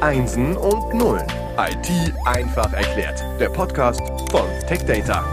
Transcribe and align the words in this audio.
Einsen 0.00 0.56
und 0.56 0.94
Nullen. 0.94 1.26
IT 1.58 2.14
einfach 2.24 2.72
erklärt. 2.72 3.20
Der 3.40 3.48
Podcast 3.48 4.00
von 4.30 4.46
TechData. 4.68 5.24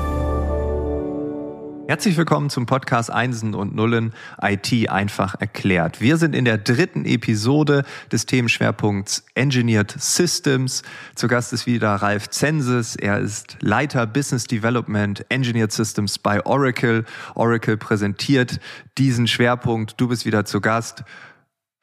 Herzlich 1.87 2.17
willkommen 2.17 2.49
zum 2.49 2.65
Podcast 2.65 3.11
Einsen 3.11 3.53
und 3.53 3.75
Nullen 3.75 4.11
IT 4.41 4.89
einfach 4.89 5.35
erklärt. 5.39 6.01
Wir 6.01 6.17
sind 6.17 6.33
in 6.33 6.45
der 6.45 6.57
dritten 6.57 7.05
Episode 7.05 7.83
des 8.11 8.25
Themenschwerpunkts 8.25 9.23
Engineered 9.35 9.91
Systems. 9.91 10.81
Zu 11.13 11.27
Gast 11.27 11.53
ist 11.53 11.67
wieder 11.67 11.89
Ralf 11.89 12.31
Zensis. 12.31 12.95
Er 12.95 13.19
ist 13.19 13.57
Leiter 13.61 14.07
Business 14.07 14.45
Development 14.45 15.23
Engineered 15.29 15.73
Systems 15.73 16.17
bei 16.17 16.43
Oracle. 16.43 17.05
Oracle 17.35 17.77
präsentiert 17.77 18.59
diesen 18.97 19.27
Schwerpunkt. 19.27 20.01
Du 20.01 20.07
bist 20.07 20.25
wieder 20.25 20.43
zu 20.43 20.59
Gast. 20.59 21.03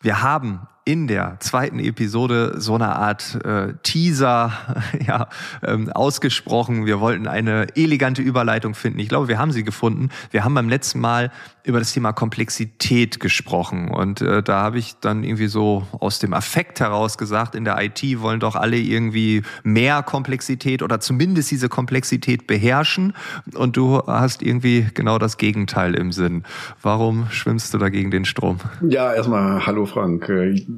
Wir 0.01 0.21
haben 0.21 0.67
in 0.85 1.07
der 1.07 1.37
zweiten 1.39 1.79
Episode 1.79 2.55
so 2.57 2.75
eine 2.75 2.97
Art 2.97 3.39
äh, 3.45 3.75
Teaser 3.85 4.53
ja, 5.07 5.29
ähm, 5.65 5.91
ausgesprochen. 5.91 6.87
Wir 6.87 6.99
wollten 6.99 7.29
eine 7.29 7.69
elegante 7.77 8.21
Überleitung 8.23 8.75
finden. 8.75 8.99
Ich 8.99 9.09
glaube, 9.09 9.29
wir 9.29 9.39
haben 9.39 9.53
sie 9.53 9.63
gefunden. 9.63 10.11
Wir 10.33 10.45
haben 10.45 10.55
beim 10.55 10.69
letzten 10.69 10.99
Mal 10.99 11.31
über 11.65 11.79
das 11.79 11.93
Thema 11.93 12.13
Komplexität 12.13 13.21
gesprochen. 13.21 13.89
Und 13.89 14.21
äh, 14.21 14.43
da 14.43 14.63
habe 14.63 14.79
ich 14.79 14.97
dann 15.01 15.23
irgendwie 15.23 15.47
so 15.47 15.87
aus 16.01 16.19
dem 16.19 16.35
Affekt 16.35 16.81
heraus 16.81 17.17
gesagt, 17.17 17.55
in 17.55 17.65
der 17.65 17.81
IT 17.81 18.03
wollen 18.21 18.41
doch 18.41 18.57
alle 18.57 18.77
irgendwie 18.77 19.43
mehr 19.63 20.03
Komplexität 20.03 20.83
oder 20.83 20.99
zumindest 20.99 21.53
diese 21.53 21.69
Komplexität 21.69 22.49
beherrschen. 22.49 23.13
Und 23.55 23.77
du 23.77 24.03
hast 24.07 24.43
irgendwie 24.43 24.89
genau 24.95 25.19
das 25.19 25.37
Gegenteil 25.37 25.95
im 25.95 26.11
Sinn. 26.11 26.43
Warum 26.83 27.29
schwimmst 27.31 27.73
du 27.73 27.79
da 27.79 27.89
gegen 27.89 28.11
den 28.11 28.25
Strom? 28.25 28.59
Ja, 28.89 29.15
erstmal 29.15 29.65
hallo 29.65 29.87
Frank. 29.87 30.29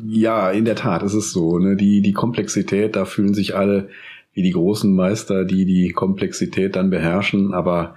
Ja, 0.06 0.50
in 0.50 0.64
der 0.64 0.76
Tat 0.76 1.02
ist 1.02 1.14
es 1.14 1.32
so. 1.32 1.58
Ne? 1.58 1.76
Die, 1.76 2.00
die 2.00 2.12
Komplexität, 2.12 2.96
da 2.96 3.04
fühlen 3.04 3.34
sich 3.34 3.56
alle 3.56 3.88
wie 4.32 4.42
die 4.42 4.50
großen 4.50 4.94
Meister, 4.94 5.44
die 5.44 5.64
die 5.64 5.90
Komplexität 5.90 6.76
dann 6.76 6.90
beherrschen. 6.90 7.54
Aber 7.54 7.94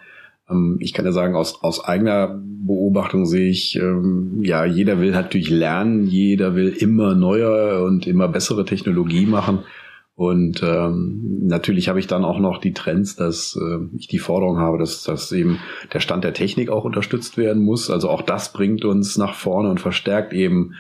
ähm, 0.50 0.78
ich 0.80 0.94
kann 0.94 1.06
ja 1.06 1.12
sagen, 1.12 1.36
aus, 1.36 1.64
aus 1.64 1.84
eigener 1.84 2.40
Beobachtung 2.44 3.26
sehe 3.26 3.50
ich, 3.50 3.76
ähm, 3.78 4.40
ja, 4.44 4.66
jeder 4.66 5.00
will 5.00 5.12
natürlich 5.12 5.50
lernen, 5.50 6.06
jeder 6.06 6.56
will 6.56 6.70
immer 6.70 7.16
neuer 7.16 7.84
und 7.84 8.08
immer 8.08 8.28
bessere 8.28 8.66
Technologie 8.66 9.26
machen. 9.26 9.60
Und 10.16 10.64
ähm, 10.64 11.42
natürlich 11.44 11.90
habe 11.90 12.00
ich 12.00 12.08
dann 12.08 12.26
auch 12.26 12.40
noch 12.40 12.58
die 12.58 12.74
Trends, 12.74 13.16
dass 13.16 13.56
äh, 13.56 13.78
ich 13.96 14.08
die 14.08 14.18
Forderung 14.18 14.58
habe, 14.58 14.80
dass, 14.80 15.04
dass 15.04 15.32
eben 15.32 15.60
der 15.94 16.00
Stand 16.00 16.24
der 16.24 16.34
Technik 16.34 16.72
auch 16.72 16.86
unterstützt 16.86 17.38
werden 17.38 17.64
muss. 17.64 17.92
Also 17.92 18.10
auch 18.10 18.24
das 18.24 18.52
bringt 18.52 18.84
uns 18.84 19.20
nach 19.20 19.36
vorne 19.36 19.70
und 19.70 19.80
verstärkt 19.80 20.34
eben 20.34 20.74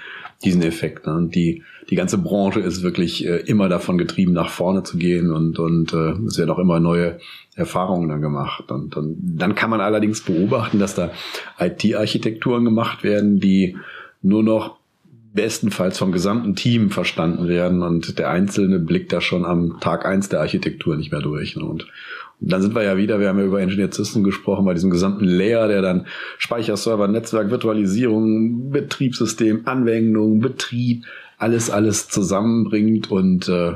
diesen 0.44 0.62
Effekt. 0.62 1.08
Ne? 1.08 1.16
Und 1.16 1.36
die, 1.36 1.64
die 1.90 1.96
ganze 1.96 2.18
Branche 2.18 2.60
ist 2.60 2.84
wirklich 2.84 3.26
äh, 3.26 3.38
immer 3.42 3.70
davon 3.70 3.98
getrieben, 3.98 4.34
nach 4.34 4.50
vorne 4.50 4.84
zu 4.84 4.98
gehen 4.98 5.32
und, 5.32 5.60
und 5.60 5.94
äh, 5.94 6.12
es 6.28 6.38
werden 6.38 6.52
auch 6.52 6.60
immer 6.60 6.80
neue 6.80 7.20
Erfahrungen 7.56 8.10
dann 8.10 8.22
gemacht. 8.22 8.72
Und, 8.72 8.96
und 8.96 9.18
dann 9.20 9.56
kann 9.56 9.70
man 9.70 9.82
allerdings 9.82 10.22
beobachten, 10.22 10.80
dass 10.80 10.96
da 10.96 11.12
IT-Architekturen 11.60 12.66
gemacht 12.66 13.04
werden, 13.04 13.40
die 13.40 13.78
nur 14.22 14.44
noch 14.44 14.78
bestenfalls 15.34 15.98
vom 15.98 16.12
gesamten 16.12 16.56
Team 16.56 16.90
verstanden 16.90 17.48
werden 17.48 17.84
und 17.84 18.18
der 18.18 18.30
Einzelne 18.30 18.80
blickt 18.80 19.14
da 19.14 19.22
schon 19.22 19.46
am 19.46 19.80
Tag 19.80 20.06
eins 20.06 20.30
der 20.30 20.40
Architektur 20.40 20.98
nicht 20.98 21.12
mehr 21.12 21.22
durch. 21.22 21.56
Ne? 21.56 21.64
Und, 21.64 21.88
dann 22.40 22.62
sind 22.62 22.76
wir 22.76 22.84
ja 22.84 22.98
wieder, 22.98 23.20
wir 23.20 23.30
haben 23.30 23.40
ja 23.40 23.46
über 23.46 23.62
Engineered 23.62 23.94
System 23.94 24.24
gesprochen, 24.24 24.66
bei 24.66 24.74
diesem 24.74 24.92
gesamten 24.92 25.26
Layer, 25.26 25.68
der 25.68 25.82
dann 25.82 26.06
Speicherserver, 26.38 27.08
Netzwerk, 27.08 27.50
Virtualisierung, 27.50 28.70
Betriebssystem, 28.70 29.62
Anwendung, 29.66 30.40
Betrieb, 30.40 31.06
alles, 31.38 31.70
alles 31.70 32.10
zusammenbringt 32.10 33.10
und 33.10 33.50
äh, 33.50 33.74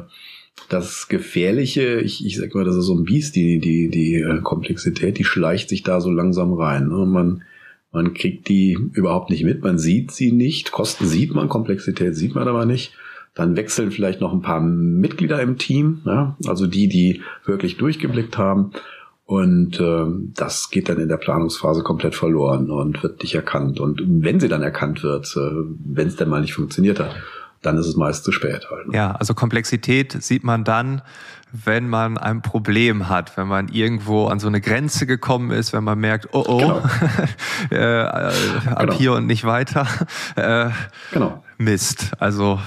das 0.70 1.08
Gefährliche, 1.08 2.00
ich, 2.02 2.26
ich 2.26 2.38
sag 2.38 2.54
mal, 2.54 2.64
das 2.64 2.76
ist 2.76 2.86
so 2.86 2.96
ein 2.96 3.04
Biest, 3.04 3.36
die, 3.36 3.60
die, 3.60 3.90
die 3.90 4.16
äh, 4.16 4.42
Komplexität, 4.42 5.18
die 5.18 5.24
schleicht 5.24 5.70
sich 5.70 5.84
da 5.84 6.00
so 6.00 6.10
langsam 6.12 6.54
rein. 6.54 6.88
Ne? 6.88 7.06
Man, 7.06 7.44
man 7.92 8.14
kriegt 8.14 8.48
die 8.48 8.78
überhaupt 8.94 9.30
nicht 9.30 9.44
mit, 9.44 9.64
man 9.64 9.78
sieht 9.78 10.12
sie 10.12 10.32
nicht. 10.32 10.72
Kosten 10.72 11.08
sieht 11.08 11.34
man, 11.34 11.50
Komplexität 11.50 12.16
sieht 12.16 12.36
man 12.36 12.48
aber 12.48 12.66
nicht. 12.66 12.94
Dann 13.34 13.56
wechseln 13.56 13.92
vielleicht 13.92 14.20
noch 14.20 14.34
ein 14.34 14.42
paar 14.42 14.60
Mitglieder 14.60 15.42
im 15.42 15.58
Team, 15.58 16.02
ja, 16.06 16.36
also 16.48 16.68
die, 16.68 16.90
die 16.90 17.22
wirklich 17.46 17.78
durchgeblickt 17.78 18.38
haben. 18.38 18.72
Und 19.26 19.80
äh, 19.80 20.06
das 20.36 20.70
geht 20.72 20.90
dann 20.90 21.00
in 21.00 21.08
der 21.08 21.16
Planungsphase 21.16 21.84
komplett 21.84 22.16
verloren 22.16 22.70
und 22.70 23.02
wird 23.02 23.22
nicht 23.22 23.34
erkannt. 23.34 23.80
Und 23.80 24.02
wenn 24.06 24.42
sie 24.42 24.50
dann 24.50 24.62
erkannt 24.62 25.04
wird, 25.04 25.34
äh, 25.38 25.52
wenn 25.86 26.08
es 26.08 26.18
denn 26.18 26.28
mal 26.28 26.42
nicht 26.42 26.54
funktioniert 26.54 27.00
hat, 27.00 27.16
dann 27.62 27.78
ist 27.78 27.86
es 27.86 27.96
meist 27.96 28.24
zu 28.24 28.32
spät 28.32 28.68
halt. 28.70 28.88
Ne? 28.88 28.98
Ja, 28.98 29.12
also 29.12 29.34
Komplexität 29.34 30.22
sieht 30.22 30.44
man 30.44 30.64
dann, 30.64 31.02
wenn 31.52 31.88
man 31.88 32.18
ein 32.18 32.42
Problem 32.42 33.08
hat, 33.08 33.38
wenn 33.38 33.48
man 33.48 33.68
irgendwo 33.68 34.28
an 34.28 34.40
so 34.40 34.48
eine 34.48 34.62
Grenze 34.62 35.06
gekommen 35.06 35.52
ist, 35.52 35.74
wenn 35.74 35.84
man 35.84 36.00
merkt, 36.00 36.30
oh 36.34 36.44
oh, 36.48 36.58
genau. 36.58 36.82
äh, 37.72 37.76
äh, 37.76 38.08
ab 38.08 38.80
genau. 38.80 38.94
hier 38.94 39.14
und 39.14 39.28
nicht 39.28 39.46
weiter. 39.46 39.88
Äh, 40.36 40.70
genau. 41.12 41.44
Mist. 41.58 42.12
Also 42.20 42.60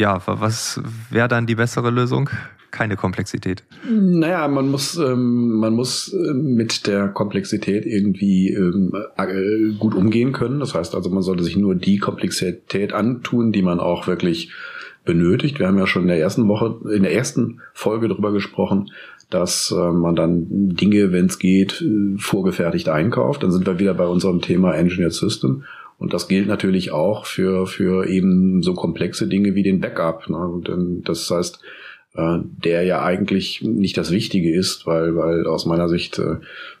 ja, 0.00 0.20
was 0.26 0.80
wäre 1.10 1.28
dann 1.28 1.46
die 1.46 1.54
bessere 1.54 1.90
Lösung? 1.90 2.30
Keine 2.70 2.96
Komplexität. 2.96 3.64
Naja, 3.88 4.48
man 4.48 4.70
muss, 4.70 4.96
ähm, 4.96 5.58
man 5.58 5.74
muss 5.74 6.12
äh, 6.12 6.32
mit 6.32 6.86
der 6.86 7.08
Komplexität 7.08 7.84
irgendwie 7.84 8.50
ähm, 8.54 8.92
äh, 9.16 9.72
gut 9.78 9.94
umgehen 9.94 10.32
können. 10.32 10.60
Das 10.60 10.74
heißt 10.74 10.94
also, 10.94 11.10
man 11.10 11.22
sollte 11.22 11.42
sich 11.42 11.56
nur 11.56 11.74
die 11.74 11.98
Komplexität 11.98 12.92
antun, 12.92 13.52
die 13.52 13.62
man 13.62 13.80
auch 13.80 14.06
wirklich 14.06 14.52
benötigt. 15.04 15.58
Wir 15.58 15.66
haben 15.66 15.78
ja 15.78 15.86
schon 15.86 16.02
in 16.02 16.08
der 16.08 16.20
ersten 16.20 16.46
Woche, 16.48 16.76
in 16.94 17.02
der 17.02 17.12
ersten 17.12 17.60
Folge 17.74 18.08
darüber 18.08 18.32
gesprochen, 18.32 18.90
dass 19.30 19.74
äh, 19.76 19.90
man 19.90 20.14
dann 20.14 20.46
Dinge, 20.48 21.12
wenn 21.12 21.26
es 21.26 21.38
geht, 21.38 21.84
vorgefertigt 22.18 22.88
einkauft. 22.88 23.42
Dann 23.42 23.50
sind 23.50 23.66
wir 23.66 23.78
wieder 23.78 23.94
bei 23.94 24.06
unserem 24.06 24.40
Thema 24.40 24.74
Engineered 24.74 25.12
System. 25.12 25.64
Und 26.00 26.14
das 26.14 26.28
gilt 26.28 26.48
natürlich 26.48 26.92
auch 26.92 27.26
für, 27.26 27.66
für 27.66 28.08
eben 28.08 28.62
so 28.62 28.72
komplexe 28.72 29.28
Dinge 29.28 29.54
wie 29.54 29.62
den 29.62 29.80
Backup. 29.80 30.28
Ne? 30.30 30.62
Das 31.04 31.30
heißt, 31.30 31.60
äh, 32.14 32.38
der 32.42 32.84
ja 32.84 33.04
eigentlich 33.04 33.62
nicht 33.62 33.98
das 33.98 34.10
Wichtige 34.10 34.52
ist, 34.52 34.86
weil, 34.86 35.14
weil 35.14 35.46
aus 35.46 35.66
meiner 35.66 35.90
Sicht, 35.90 36.18
äh, 36.18 36.36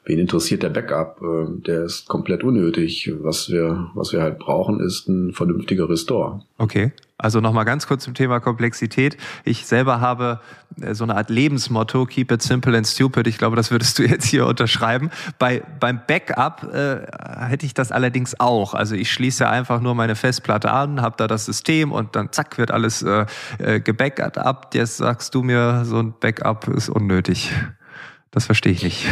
wen 0.06 0.18
interessiert 0.18 0.62
der 0.62 0.70
Backup? 0.70 1.20
Äh, 1.22 1.62
der 1.66 1.84
ist 1.84 2.08
komplett 2.08 2.42
unnötig. 2.42 3.12
Was 3.20 3.50
wir, 3.50 3.90
was 3.94 4.14
wir 4.14 4.22
halt 4.22 4.38
brauchen, 4.38 4.80
ist 4.80 5.06
ein 5.06 5.32
vernünftiger 5.32 5.88
Restore. 5.88 6.42
Okay. 6.56 6.90
Also 7.20 7.40
nochmal 7.40 7.64
ganz 7.64 7.86
kurz 7.86 8.04
zum 8.04 8.14
Thema 8.14 8.40
Komplexität. 8.40 9.16
Ich 9.44 9.66
selber 9.66 10.00
habe 10.00 10.40
äh, 10.80 10.94
so 10.94 11.04
eine 11.04 11.16
Art 11.16 11.30
Lebensmotto, 11.30 12.06
keep 12.06 12.32
it 12.32 12.42
simple 12.42 12.76
and 12.76 12.86
stupid. 12.86 13.26
Ich 13.26 13.38
glaube, 13.38 13.56
das 13.56 13.70
würdest 13.70 13.98
du 13.98 14.02
jetzt 14.06 14.26
hier 14.26 14.46
unterschreiben. 14.46 15.10
Bei, 15.38 15.62
beim 15.78 16.00
Backup 16.06 16.64
äh, 16.72 17.06
hätte 17.46 17.66
ich 17.66 17.74
das 17.74 17.92
allerdings 17.92 18.38
auch. 18.40 18.74
Also 18.74 18.94
ich 18.94 19.10
schließe 19.12 19.48
einfach 19.48 19.80
nur 19.80 19.94
meine 19.94 20.16
Festplatte 20.16 20.70
an, 20.70 21.02
habe 21.02 21.16
da 21.18 21.26
das 21.26 21.44
System 21.44 21.92
und 21.92 22.16
dann 22.16 22.32
zack 22.32 22.58
wird 22.58 22.70
alles 22.70 23.02
äh, 23.02 23.26
äh 23.58 23.80
gebackupt 23.80 24.38
ab. 24.38 24.70
Jetzt 24.74 24.96
sagst 24.96 25.34
du 25.34 25.42
mir, 25.42 25.84
so 25.84 25.98
ein 25.98 26.14
Backup 26.18 26.68
ist 26.68 26.88
unnötig. 26.88 27.52
Das 28.32 28.46
verstehe 28.46 28.70
ich 28.70 28.84
nicht. 28.84 29.06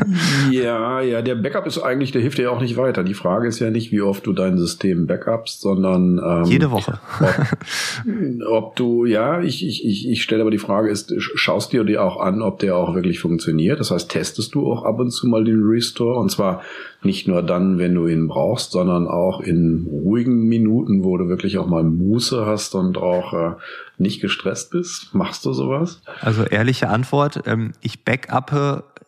ja, 0.50 1.00
ja, 1.00 1.22
der 1.22 1.36
Backup 1.36 1.64
ist 1.64 1.78
eigentlich, 1.78 2.10
der 2.10 2.22
hilft 2.22 2.38
dir 2.38 2.50
auch 2.50 2.60
nicht 2.60 2.76
weiter. 2.76 3.04
Die 3.04 3.14
Frage 3.14 3.46
ist 3.46 3.60
ja 3.60 3.70
nicht, 3.70 3.92
wie 3.92 4.00
oft 4.00 4.26
du 4.26 4.32
dein 4.32 4.58
System 4.58 5.06
backupst, 5.06 5.60
sondern 5.60 6.18
ähm, 6.18 6.44
jede 6.44 6.72
Woche. 6.72 6.98
ob, 7.20 8.64
ob, 8.64 8.76
du, 8.76 9.04
ja, 9.04 9.40
ich, 9.40 9.64
ich, 9.64 9.84
ich, 9.86 10.08
ich 10.08 10.22
stelle 10.24 10.40
aber 10.40 10.50
die 10.50 10.58
Frage 10.58 10.90
ist, 10.90 11.14
schaust 11.18 11.72
dir 11.72 11.84
dir 11.84 12.02
auch 12.02 12.18
an, 12.18 12.42
ob 12.42 12.58
der 12.58 12.76
auch 12.76 12.96
wirklich 12.96 13.20
funktioniert. 13.20 13.78
Das 13.78 13.92
heißt, 13.92 14.10
testest 14.10 14.56
du 14.56 14.68
auch 14.68 14.84
ab 14.84 14.98
und 14.98 15.12
zu 15.12 15.28
mal 15.28 15.44
den 15.44 15.62
Restore 15.62 16.18
und 16.18 16.30
zwar 16.32 16.62
nicht 17.04 17.28
nur 17.28 17.42
dann, 17.42 17.78
wenn 17.78 17.94
du 17.94 18.08
ihn 18.08 18.26
brauchst, 18.26 18.72
sondern 18.72 19.06
auch 19.06 19.40
in 19.40 19.86
ruhigen 19.88 20.48
Minuten, 20.48 21.04
wo 21.04 21.16
du 21.16 21.28
wirklich 21.28 21.58
auch 21.58 21.66
mal 21.66 21.84
Muße 21.84 22.44
hast 22.46 22.74
und 22.74 22.96
auch 22.96 23.34
äh, 23.34 23.52
nicht 23.98 24.20
gestresst 24.20 24.70
bist? 24.70 25.14
Machst 25.14 25.44
du 25.44 25.52
sowas? 25.52 26.00
Also 26.20 26.44
ehrliche 26.44 26.88
Antwort, 26.88 27.42
ähm, 27.46 27.72
ich 27.80 28.04
backuppe 28.04 28.63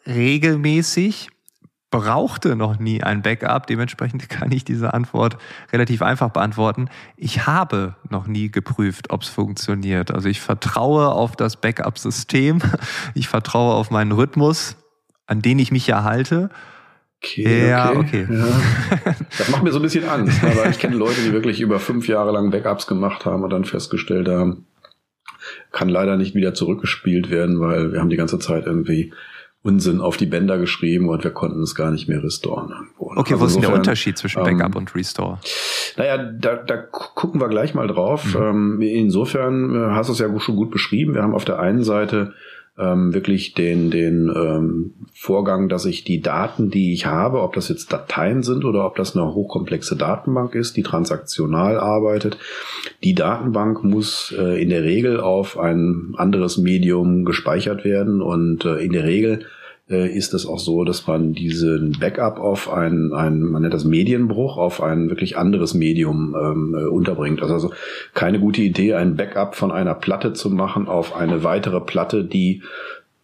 regelmäßig, 0.07 1.29
brauchte 1.91 2.57
noch 2.57 2.79
nie 2.79 3.03
ein 3.03 3.23
Backup. 3.23 3.67
Dementsprechend 3.67 4.29
kann 4.29 4.53
ich 4.53 4.65
diese 4.65 4.95
Antwort 4.95 5.39
relativ 5.73 6.03
einfach 6.03 6.31
beantworten. 6.31 6.89
Ich 7.17 7.47
habe 7.47 7.97
noch 8.11 8.27
nie 8.27 8.51
geprüft, 8.51 9.11
ob 9.11 9.23
es 9.23 9.29
funktioniert. 9.29 10.11
Also 10.11 10.29
ich 10.29 10.41
vertraue 10.41 11.09
auf 11.09 11.37
das 11.37 11.61
Backup-System. 11.61 12.61
Ich 13.15 13.29
vertraue 13.29 13.75
auf 13.75 13.91
meinen 13.91 14.13
Rhythmus, 14.13 14.77
an 15.27 15.41
den 15.41 15.59
ich 15.59 15.73
mich 15.73 15.87
ja 15.87 16.05
halte. 16.05 16.51
Okay, 17.23 17.69
ja, 17.69 17.93
okay. 17.93 18.25
okay. 18.25 18.27
Ja. 18.31 19.15
Das 19.39 19.49
macht 19.49 19.63
mir 19.63 19.73
so 19.73 19.79
ein 19.79 19.83
bisschen 19.83 20.09
Angst, 20.09 20.45
aber 20.45 20.69
ich 20.69 20.79
kenne 20.79 20.97
Leute, 20.97 21.23
die 21.23 21.33
wirklich 21.33 21.61
über 21.61 21.81
fünf 21.81 22.09
Jahre 22.09 22.31
lang 22.33 22.51
Backups 22.51 22.87
gemacht 22.87 23.25
haben 23.25 23.43
und 23.43 23.51
dann 23.51 23.65
festgestellt 23.65 24.29
haben, 24.29 24.67
kann 25.73 25.89
leider 25.89 26.17
nicht 26.17 26.35
wieder 26.35 26.53
zurückgespielt 26.53 27.31
werden, 27.31 27.61
weil 27.61 27.93
wir 27.93 28.01
haben 28.01 28.11
die 28.11 28.17
ganze 28.17 28.39
Zeit 28.39 28.67
irgendwie 28.67 29.13
Unsinn 29.67 30.01
auf 30.01 30.17
die 30.17 30.27
Bänder 30.27 30.59
geschrieben 30.59 31.09
und 31.09 31.25
wir 31.25 31.33
konnten 31.33 31.61
es 31.61 31.75
gar 31.75 31.91
nicht 31.91 32.09
mehr 32.09 32.23
restoren. 32.23 32.71
Irgendwo. 32.71 33.13
Okay, 33.17 33.33
also 33.33 33.45
was 33.45 33.55
ist 33.57 33.63
der 33.63 33.73
Unterschied 33.73 34.17
zwischen 34.17 34.45
Backup 34.45 34.75
ähm, 34.75 34.77
und 34.77 34.95
Restore? 34.95 35.39
Naja, 35.97 36.19
da, 36.19 36.55
da 36.55 36.77
gucken 36.77 37.41
wir 37.41 37.49
gleich 37.49 37.75
mal 37.75 37.89
drauf. 37.89 38.35
Mhm. 38.35 38.43
Ähm, 38.43 38.81
insofern 38.81 39.75
äh, 39.75 39.91
hast 39.91 40.09
du 40.09 40.13
es 40.13 40.21
ja 40.21 40.39
schon 40.39 40.55
gut 40.55 40.71
beschrieben. 40.71 41.15
Wir 41.15 41.23
haben 41.23 41.35
auf 41.35 41.45
der 41.45 41.59
einen 41.59 41.83
Seite 41.83 42.35
ähm, 42.79 43.15
wirklich 43.15 43.55
den, 43.55 43.91
den 43.91 44.29
ähm, 44.29 44.95
Vorgang, 45.15 45.69
dass 45.69 45.87
ich 45.87 46.05
die 46.05 46.21
Daten, 46.21 46.71
die 46.71 46.93
ich 46.93 47.07
habe, 47.07 47.41
ob 47.41 47.55
das 47.55 47.69
jetzt 47.69 47.93
Dateien 47.93 48.43
sind 48.43 48.65
oder 48.65 48.85
ob 48.85 48.97
das 48.97 49.17
eine 49.17 49.33
hochkomplexe 49.33 49.97
Datenbank 49.97 50.55
ist, 50.55 50.77
die 50.77 50.83
transaktional 50.83 51.79
arbeitet, 51.79 52.39
die 53.03 53.15
Datenbank 53.15 53.83
muss 53.83 54.35
äh, 54.39 54.61
in 54.61 54.69
der 54.69 54.85
Regel 54.85 55.21
auf 55.21 55.59
ein 55.59 56.15
anderes 56.17 56.59
Medium 56.59 57.25
gespeichert 57.25 57.85
werden 57.85 58.21
und 58.21 58.65
äh, 58.65 58.77
in 58.77 58.93
der 58.93 59.05
Regel 59.05 59.47
äh, 59.89 60.09
ist 60.09 60.35
es 60.35 60.47
auch 60.47 60.59
so, 60.59 60.85
dass 60.85 61.07
man 61.07 61.33
diesen 61.33 61.97
Backup 62.01 62.39
auf 62.39 62.73
ein, 62.73 63.13
ein, 63.13 63.41
man 63.41 63.63
nennt 63.63 63.75
das 63.75 63.85
Medienbruch, 63.85 64.57
auf 64.57 64.83
ein 64.83 65.09
wirklich 65.11 65.37
anderes 65.37 65.75
Medium 65.75 66.35
ähm, 66.41 66.75
äh, 66.77 66.87
unterbringt. 66.87 67.41
Also, 67.43 67.55
also 67.55 67.73
keine 68.15 68.41
gute 68.41 68.63
Idee, 68.63 68.95
ein 68.95 69.17
Backup 69.17 69.55
von 69.55 69.71
einer 69.71 69.95
Platte 69.95 70.33
zu 70.33 70.51
machen 70.51 70.89
auf 70.89 71.15
eine 71.15 71.45
weitere 71.45 71.81
Platte, 71.81 72.25
die 72.25 72.63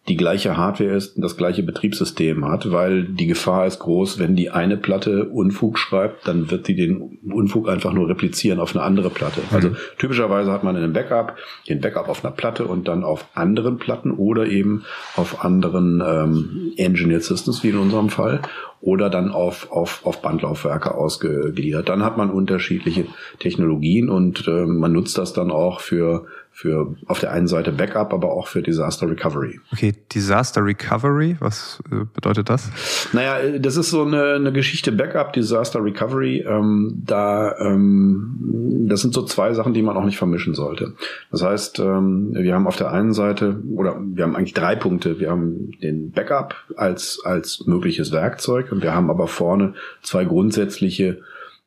die 0.09 0.17
gleiche 0.17 0.57
Hardware 0.57 0.95
ist 0.95 1.15
und 1.15 1.21
das 1.21 1.37
gleiche 1.37 1.63
Betriebssystem 1.63 2.45
hat, 2.45 2.71
weil 2.71 3.03
die 3.03 3.25
Gefahr 3.25 3.65
ist 3.65 3.79
groß, 3.79 4.19
wenn 4.19 4.35
die 4.35 4.49
eine 4.49 4.75
Platte 4.75 5.29
Unfug 5.29 5.79
schreibt, 5.79 6.27
dann 6.27 6.51
wird 6.51 6.67
die 6.67 6.75
den 6.75 7.19
Unfug 7.31 7.69
einfach 7.69 7.93
nur 7.93 8.09
replizieren 8.09 8.59
auf 8.59 8.75
eine 8.75 8.83
andere 8.83 9.09
Platte. 9.09 9.39
Mhm. 9.39 9.55
Also 9.55 9.69
typischerweise 9.97 10.51
hat 10.51 10.65
man 10.65 10.75
in 10.75 10.83
einem 10.83 10.93
Backup 10.93 11.37
den 11.69 11.79
Backup 11.79 12.09
auf 12.09 12.25
einer 12.25 12.33
Platte 12.33 12.65
und 12.65 12.89
dann 12.89 13.05
auf 13.05 13.25
anderen 13.33 13.77
Platten 13.77 14.11
oder 14.11 14.45
eben 14.45 14.83
auf 15.15 15.45
anderen 15.45 16.03
ähm, 16.05 16.73
Engineered 16.75 17.23
Systems, 17.23 17.63
wie 17.63 17.69
in 17.69 17.77
unserem 17.77 18.09
Fall 18.09 18.41
oder 18.83 19.09
dann 19.09 19.31
auf, 19.31 19.71
auf, 19.71 20.05
auf 20.05 20.21
Bandlaufwerke 20.21 20.93
ausgegliedert. 20.93 21.87
Dann 21.87 22.03
hat 22.03 22.17
man 22.17 22.29
unterschiedliche 22.29 23.05
Technologien 23.39 24.09
und 24.09 24.45
äh, 24.47 24.65
man 24.65 24.91
nutzt 24.91 25.17
das 25.17 25.31
dann 25.31 25.51
auch 25.51 25.79
für 25.79 26.25
für 26.55 26.95
auf 27.07 27.19
der 27.19 27.31
einen 27.31 27.47
Seite 27.47 27.71
Backup, 27.71 28.13
aber 28.13 28.31
auch 28.31 28.47
für 28.47 28.61
Disaster 28.61 29.09
Recovery. 29.09 29.59
Okay, 29.71 29.95
Disaster 30.13 30.63
Recovery, 30.63 31.35
was 31.39 31.79
äh, 31.91 32.05
bedeutet 32.13 32.49
das? 32.49 32.69
Naja, 33.13 33.39
äh, 33.39 33.59
das 33.59 33.77
ist 33.77 33.89
so 33.89 34.03
eine, 34.03 34.33
eine 34.33 34.51
Geschichte 34.51 34.91
Backup, 34.91 35.33
Disaster 35.33 35.83
Recovery. 35.83 36.45
Ähm, 36.47 37.01
da, 37.05 37.57
ähm, 37.59 38.85
das 38.87 39.01
sind 39.01 39.13
so 39.13 39.23
zwei 39.23 39.53
Sachen, 39.53 39.73
die 39.73 39.81
man 39.81 39.97
auch 39.97 40.05
nicht 40.05 40.17
vermischen 40.17 40.53
sollte. 40.53 40.93
Das 41.31 41.43
heißt, 41.43 41.79
ähm, 41.79 42.33
wir 42.33 42.53
haben 42.53 42.67
auf 42.67 42.75
der 42.75 42.91
einen 42.91 43.13
Seite 43.13 43.61
oder 43.75 43.99
wir 43.99 44.23
haben 44.23 44.35
eigentlich 44.35 44.53
drei 44.53 44.75
Punkte. 44.75 45.19
Wir 45.19 45.31
haben 45.31 45.71
den 45.81 46.11
Backup 46.11 46.55
als 46.75 47.19
als 47.23 47.65
mögliches 47.65 48.11
Werkzeug 48.11 48.71
und 48.71 48.83
wir 48.83 48.93
haben 48.93 49.09
aber 49.09 49.27
vorne 49.27 49.73
zwei 50.01 50.25
grundsätzliche 50.25 51.21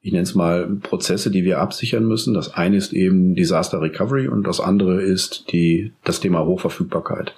ich 0.07 0.13
nenne 0.13 0.23
es 0.23 0.37
mal 0.37 0.69
Prozesse, 0.69 1.33
die 1.33 1.43
wir 1.43 1.59
absichern 1.59 2.07
müssen. 2.07 2.33
Das 2.33 2.55
eine 2.55 2.77
ist 2.77 2.93
eben 2.93 3.35
Disaster 3.35 3.83
Recovery 3.83 4.29
und 4.29 4.47
das 4.47 4.61
andere 4.61 5.03
ist 5.03 5.51
die, 5.51 5.91
das 6.05 6.21
Thema 6.21 6.45
Hochverfügbarkeit. 6.45 7.35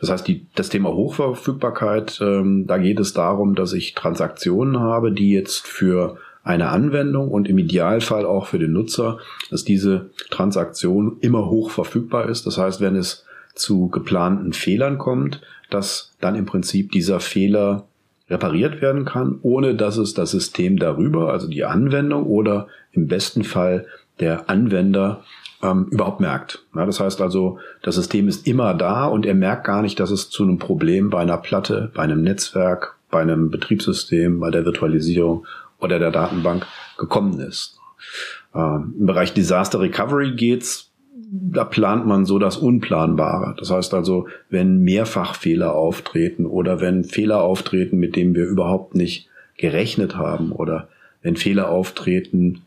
Das 0.00 0.10
heißt, 0.10 0.26
die, 0.26 0.44
das 0.56 0.70
Thema 0.70 0.88
Hochverfügbarkeit, 0.92 2.18
ähm, 2.20 2.66
da 2.66 2.78
geht 2.78 2.98
es 2.98 3.12
darum, 3.12 3.54
dass 3.54 3.74
ich 3.74 3.94
Transaktionen 3.94 4.80
habe, 4.80 5.12
die 5.12 5.30
jetzt 5.30 5.68
für 5.68 6.16
eine 6.42 6.70
Anwendung 6.70 7.30
und 7.30 7.48
im 7.48 7.58
Idealfall 7.58 8.26
auch 8.26 8.48
für 8.48 8.58
den 8.58 8.72
Nutzer, 8.72 9.18
dass 9.52 9.62
diese 9.62 10.10
Transaktion 10.30 11.18
immer 11.20 11.48
hoch 11.48 11.70
verfügbar 11.70 12.28
ist. 12.28 12.44
Das 12.44 12.58
heißt, 12.58 12.80
wenn 12.80 12.96
es 12.96 13.24
zu 13.54 13.86
geplanten 13.86 14.52
Fehlern 14.52 14.98
kommt, 14.98 15.42
dass 15.70 16.12
dann 16.20 16.34
im 16.34 16.46
Prinzip 16.46 16.90
dieser 16.90 17.20
Fehler 17.20 17.86
repariert 18.30 18.80
werden 18.80 19.04
kann, 19.04 19.38
ohne 19.42 19.74
dass 19.74 19.96
es 19.96 20.14
das 20.14 20.30
System 20.30 20.78
darüber, 20.78 21.32
also 21.32 21.48
die 21.48 21.64
Anwendung 21.64 22.24
oder 22.24 22.68
im 22.92 23.08
besten 23.08 23.42
Fall 23.42 23.86
der 24.20 24.48
Anwender 24.48 25.24
ähm, 25.62 25.88
überhaupt 25.90 26.20
merkt. 26.20 26.64
Ja, 26.74 26.86
das 26.86 27.00
heißt 27.00 27.20
also, 27.20 27.58
das 27.82 27.96
System 27.96 28.28
ist 28.28 28.46
immer 28.46 28.72
da 28.74 29.06
und 29.06 29.26
er 29.26 29.34
merkt 29.34 29.64
gar 29.64 29.82
nicht, 29.82 29.98
dass 30.00 30.10
es 30.10 30.30
zu 30.30 30.44
einem 30.44 30.58
Problem 30.58 31.10
bei 31.10 31.20
einer 31.20 31.38
Platte, 31.38 31.90
bei 31.94 32.02
einem 32.02 32.22
Netzwerk, 32.22 32.96
bei 33.10 33.20
einem 33.20 33.50
Betriebssystem, 33.50 34.40
bei 34.40 34.50
der 34.50 34.64
Virtualisierung 34.64 35.46
oder 35.80 35.98
der 35.98 36.10
Datenbank 36.10 36.66
gekommen 36.98 37.40
ist. 37.40 37.78
Ähm, 38.54 38.94
Im 38.98 39.06
Bereich 39.06 39.34
Disaster 39.34 39.80
Recovery 39.80 40.32
geht's 40.32 40.89
da 41.32 41.64
plant 41.64 42.06
man 42.06 42.24
so 42.24 42.38
das 42.38 42.56
Unplanbare. 42.56 43.54
Das 43.58 43.70
heißt 43.70 43.94
also, 43.94 44.26
wenn 44.48 44.82
mehrfach 44.82 45.36
Fehler 45.36 45.74
auftreten 45.74 46.44
oder 46.44 46.80
wenn 46.80 47.04
Fehler 47.04 47.42
auftreten, 47.42 47.98
mit 47.98 48.16
denen 48.16 48.34
wir 48.34 48.46
überhaupt 48.46 48.94
nicht 48.94 49.28
gerechnet 49.56 50.16
haben 50.16 50.50
oder 50.50 50.88
wenn 51.22 51.36
Fehler 51.36 51.70
auftreten, 51.70 52.62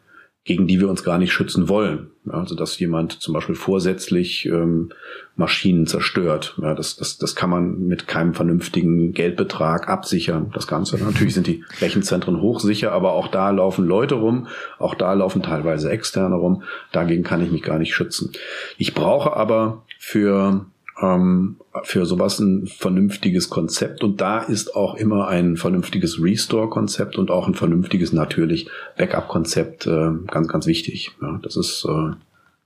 gegen 0.45 0.68
die 0.68 0.80
wir 0.80 0.90
uns 0.90 1.04
gar 1.04 1.18
nicht 1.18 1.31
schützen 1.31 1.69
wollen. 1.69 2.10
Also 2.30 2.56
dass 2.56 2.78
jemand 2.80 3.13
zum 3.13 3.34
Beispiel 3.34 3.56
vorsätzlich 3.56 4.45
ähm, 4.45 4.90
Maschinen 5.36 5.88
zerstört. 5.88 6.57
Ja, 6.62 6.74
das, 6.74 6.95
das, 6.95 7.18
das 7.18 7.36
kann 7.36 7.50
man 7.50 7.88
mit 7.88 8.07
keinem 8.07 8.34
vernünftigen 8.34 9.13
Geldbetrag 9.13 9.88
absichern. 9.88 10.51
Das 10.54 10.68
Ganze. 10.68 10.98
Natürlich 10.98 11.34
sind 11.34 11.48
die 11.48 11.63
Rechenzentren 11.81 12.42
hochsicher, 12.42 12.92
aber 12.92 13.13
auch 13.13 13.30
da 13.30 13.51
laufen 13.51 13.86
Leute 13.86 14.16
rum, 14.16 14.48
auch 14.80 14.95
da 14.95 15.13
laufen 15.13 15.44
teilweise 15.44 15.90
Externe 15.90 16.36
rum. 16.36 16.63
Dagegen 16.92 17.24
kann 17.24 17.44
ich 17.44 17.51
mich 17.51 17.63
gar 17.63 17.80
nicht 17.80 17.94
schützen. 17.94 18.31
Ich 18.78 18.94
brauche 18.94 19.36
aber 19.36 19.84
für 19.98 20.66
ähm, 21.01 21.57
für 21.84 22.06
sowas 22.06 22.40
ein 22.40 22.68
vernünftiges 22.68 23.50
Konzept 23.50 24.04
und 24.04 24.22
da 24.22 24.40
ist 24.40 24.75
auch 24.75 24.95
immer 24.95 25.28
ein 25.28 25.57
vernünftiges 25.57 26.22
Restore-Konzept 26.22 27.18
und 27.18 27.31
auch 27.31 27.48
ein 27.48 27.56
vernünftiges 27.56 28.13
natürlich 28.13 28.69
Backup-Konzept 28.98 29.88
äh, 29.88 30.12
ganz, 30.28 30.48
ganz 30.48 30.66
wichtig. 30.68 31.12
Ja, 31.22 31.40
das 31.42 31.56
ist, 31.56 31.86
äh, 31.88 32.16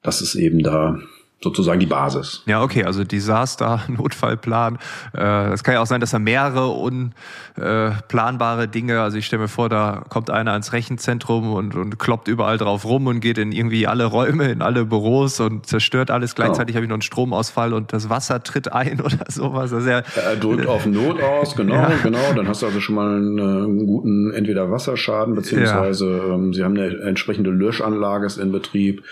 das 0.01 0.21
ist 0.21 0.35
eben 0.35 0.63
da 0.63 0.99
sozusagen 1.41 1.79
die 1.79 1.85
Basis. 1.85 2.41
Ja, 2.47 2.63
okay, 2.63 2.83
also 2.83 3.03
Desaster, 3.03 3.81
Notfallplan. 3.87 4.79
Äh, 5.15 5.51
es 5.51 5.63
kann 5.63 5.75
ja 5.75 5.81
auch 5.81 5.85
sein, 5.85 6.01
dass 6.01 6.11
da 6.11 6.19
mehrere 6.19 6.69
unplanbare 6.69 8.63
äh, 8.63 8.67
Dinge, 8.67 9.01
also 9.01 9.17
ich 9.17 9.27
stelle 9.27 9.43
mir 9.43 9.47
vor, 9.47 9.69
da 9.69 10.03
kommt 10.09 10.31
einer 10.31 10.53
ans 10.53 10.73
Rechenzentrum 10.73 11.53
und, 11.53 11.75
und 11.75 11.99
kloppt 11.99 12.27
überall 12.27 12.57
drauf 12.57 12.85
rum 12.85 13.05
und 13.05 13.19
geht 13.19 13.37
in 13.37 13.51
irgendwie 13.51 13.85
alle 13.85 14.05
Räume, 14.05 14.51
in 14.51 14.63
alle 14.63 14.85
Büros 14.85 15.39
und 15.39 15.67
zerstört 15.67 16.09
alles. 16.09 16.33
Gleichzeitig 16.33 16.73
genau. 16.73 16.77
habe 16.77 16.85
ich 16.85 16.89
noch 16.89 16.95
einen 16.95 17.01
Stromausfall 17.03 17.73
und 17.73 17.93
das 17.93 18.09
Wasser 18.09 18.41
tritt 18.41 18.73
ein 18.73 18.99
oder 19.07 19.25
sowas. 19.29 19.71
Ja, 19.85 20.01
er 20.15 20.35
drückt 20.37 20.65
auf 20.65 20.87
Not 20.87 21.21
aus, 21.21 21.55
genau, 21.55 21.75
ja. 21.75 21.91
genau. 22.01 22.33
Dann 22.35 22.47
hast 22.47 22.63
du 22.63 22.65
also 22.65 22.79
schon 22.79 22.95
mal 22.95 23.15
einen, 23.15 23.39
einen 23.39 23.85
guten 23.85 24.33
entweder 24.33 24.71
Wasserschaden, 24.71 25.35
beziehungsweise 25.35 26.17
ja. 26.17 26.33
ähm, 26.33 26.53
sie 26.53 26.63
haben 26.63 26.75
eine 26.75 26.99
entsprechende 27.01 27.51
Löschanlage 27.51 28.27
in 28.41 28.51
Betrieb 28.51 29.03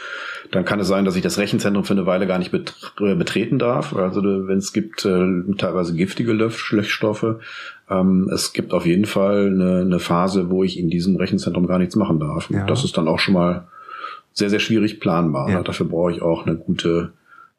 dann 0.52 0.66
kann 0.66 0.80
es 0.80 0.88
sein, 0.88 1.06
dass 1.06 1.16
ich 1.16 1.22
das 1.22 1.38
Rechenzentrum 1.38 1.84
für 1.84 1.94
eine 1.94 2.06
Weile 2.06 2.15
gar 2.20 2.40
nicht 2.40 2.54
äh, 2.54 3.16
betreten 3.16 3.60
darf. 3.60 3.96
Also 3.96 4.24
wenn 4.24 4.60
es 4.60 4.74
gibt 4.74 5.06
äh, 5.06 5.28
teilweise 5.58 5.94
giftige 5.96 6.34
Löschstoffe. 6.34 7.36
Ähm, 7.90 8.30
es 8.34 8.54
gibt 8.54 8.74
auf 8.74 8.86
jeden 8.86 9.06
Fall 9.06 9.48
eine, 9.48 9.82
eine, 9.82 10.00
Phase, 10.00 10.50
wo 10.50 10.64
ich 10.64 10.80
in 10.80 10.90
diesem 10.90 11.18
Rechenzentrum 11.18 11.68
gar 11.68 11.78
nichts 11.78 11.96
machen 11.96 12.20
darf. 12.20 12.50
Ja. 12.50 12.66
Das 12.66 12.84
ist 12.84 12.98
dann 12.98 13.08
auch 13.08 13.20
schon 13.20 13.36
mal 13.36 13.68
sehr, 14.34 14.50
sehr 14.50 14.60
schwierig 14.60 15.00
planbar. 15.00 15.50
Ja. 15.50 15.64
Dafür 15.64 15.86
brauche 15.86 16.12
ich 16.12 16.22
auch 16.22 16.46
eine 16.46 16.56
gute 16.56 17.12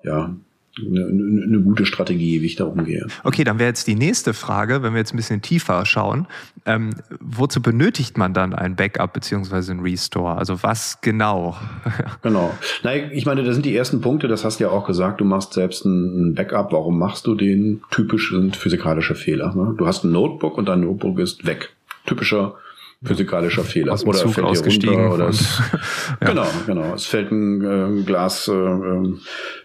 ja, 0.03 0.35
eine, 0.79 1.45
eine 1.45 1.61
gute 1.61 1.87
Strategie, 1.87 2.43
wie 2.43 2.47
ich 2.47 2.57
da 2.57 2.65
umgehe. 2.65 3.07
Okay, 3.25 3.45
dann 3.45 3.59
wäre 3.59 3.69
jetzt 3.69 3.87
die 3.87 3.95
nächste 3.95 4.35
Frage, 4.35 4.83
wenn 4.83 4.93
wir 4.93 4.99
jetzt 4.99 5.15
ein 5.15 5.17
bisschen 5.17 5.43
tiefer 5.43 5.87
schauen. 5.87 6.27
Ähm, 6.67 6.95
wozu 7.21 7.63
benötigt 7.63 8.19
man 8.19 8.35
dann 8.35 8.53
ein 8.53 8.77
Backup 8.77 9.13
beziehungsweise 9.13 9.73
ein 9.73 9.81
Restore? 9.81 10.37
Also 10.37 10.63
was 10.63 11.01
genau? 11.01 11.57
genau. 12.23 12.55
Na, 12.83 12.95
ich 12.95 13.25
meine, 13.25 13.43
das 13.43 13.55
sind 13.55 13.65
die 13.65 13.75
ersten 13.75 14.01
Punkte, 14.01 14.29
das 14.29 14.45
hast 14.45 14.61
du 14.61 14.65
ja 14.65 14.71
auch 14.71 14.87
gesagt, 14.87 15.21
du 15.21 15.25
machst 15.25 15.55
selbst 15.55 15.85
ein 15.85 16.35
Backup. 16.35 16.73
Warum 16.73 16.99
machst 16.99 17.27
du 17.27 17.35
den? 17.35 17.83
Typisch 17.91 18.31
sind 18.31 18.57
physikalische 18.57 19.15
Fehler. 19.15 19.55
Ne? 19.55 19.75
Du 19.79 19.87
hast 19.87 20.05
ein 20.05 20.13
Notebook 20.13 20.59
und 20.59 20.69
dein 20.69 20.81
Notebook 20.81 21.19
ist 21.19 21.47
weg. 21.47 21.71
Typischer 22.05 22.55
physikalischer 23.07 23.63
Fehler. 23.63 23.93
Aus 23.93 24.01
dem 24.01 24.11
oder 24.11 24.19
Zug 24.19 24.35
fällt 24.35 24.47
ausgestiegen. 24.47 25.09
Oder 25.09 25.29
es, 25.29 25.61
ja. 26.21 26.29
Genau, 26.29 26.47
genau. 26.67 26.95
Es 26.95 27.07
fällt 27.07 27.31
ein 27.31 28.01
äh, 28.01 28.03
Glas 28.03 28.49
äh, 28.49 28.53
ähm, 28.53 29.21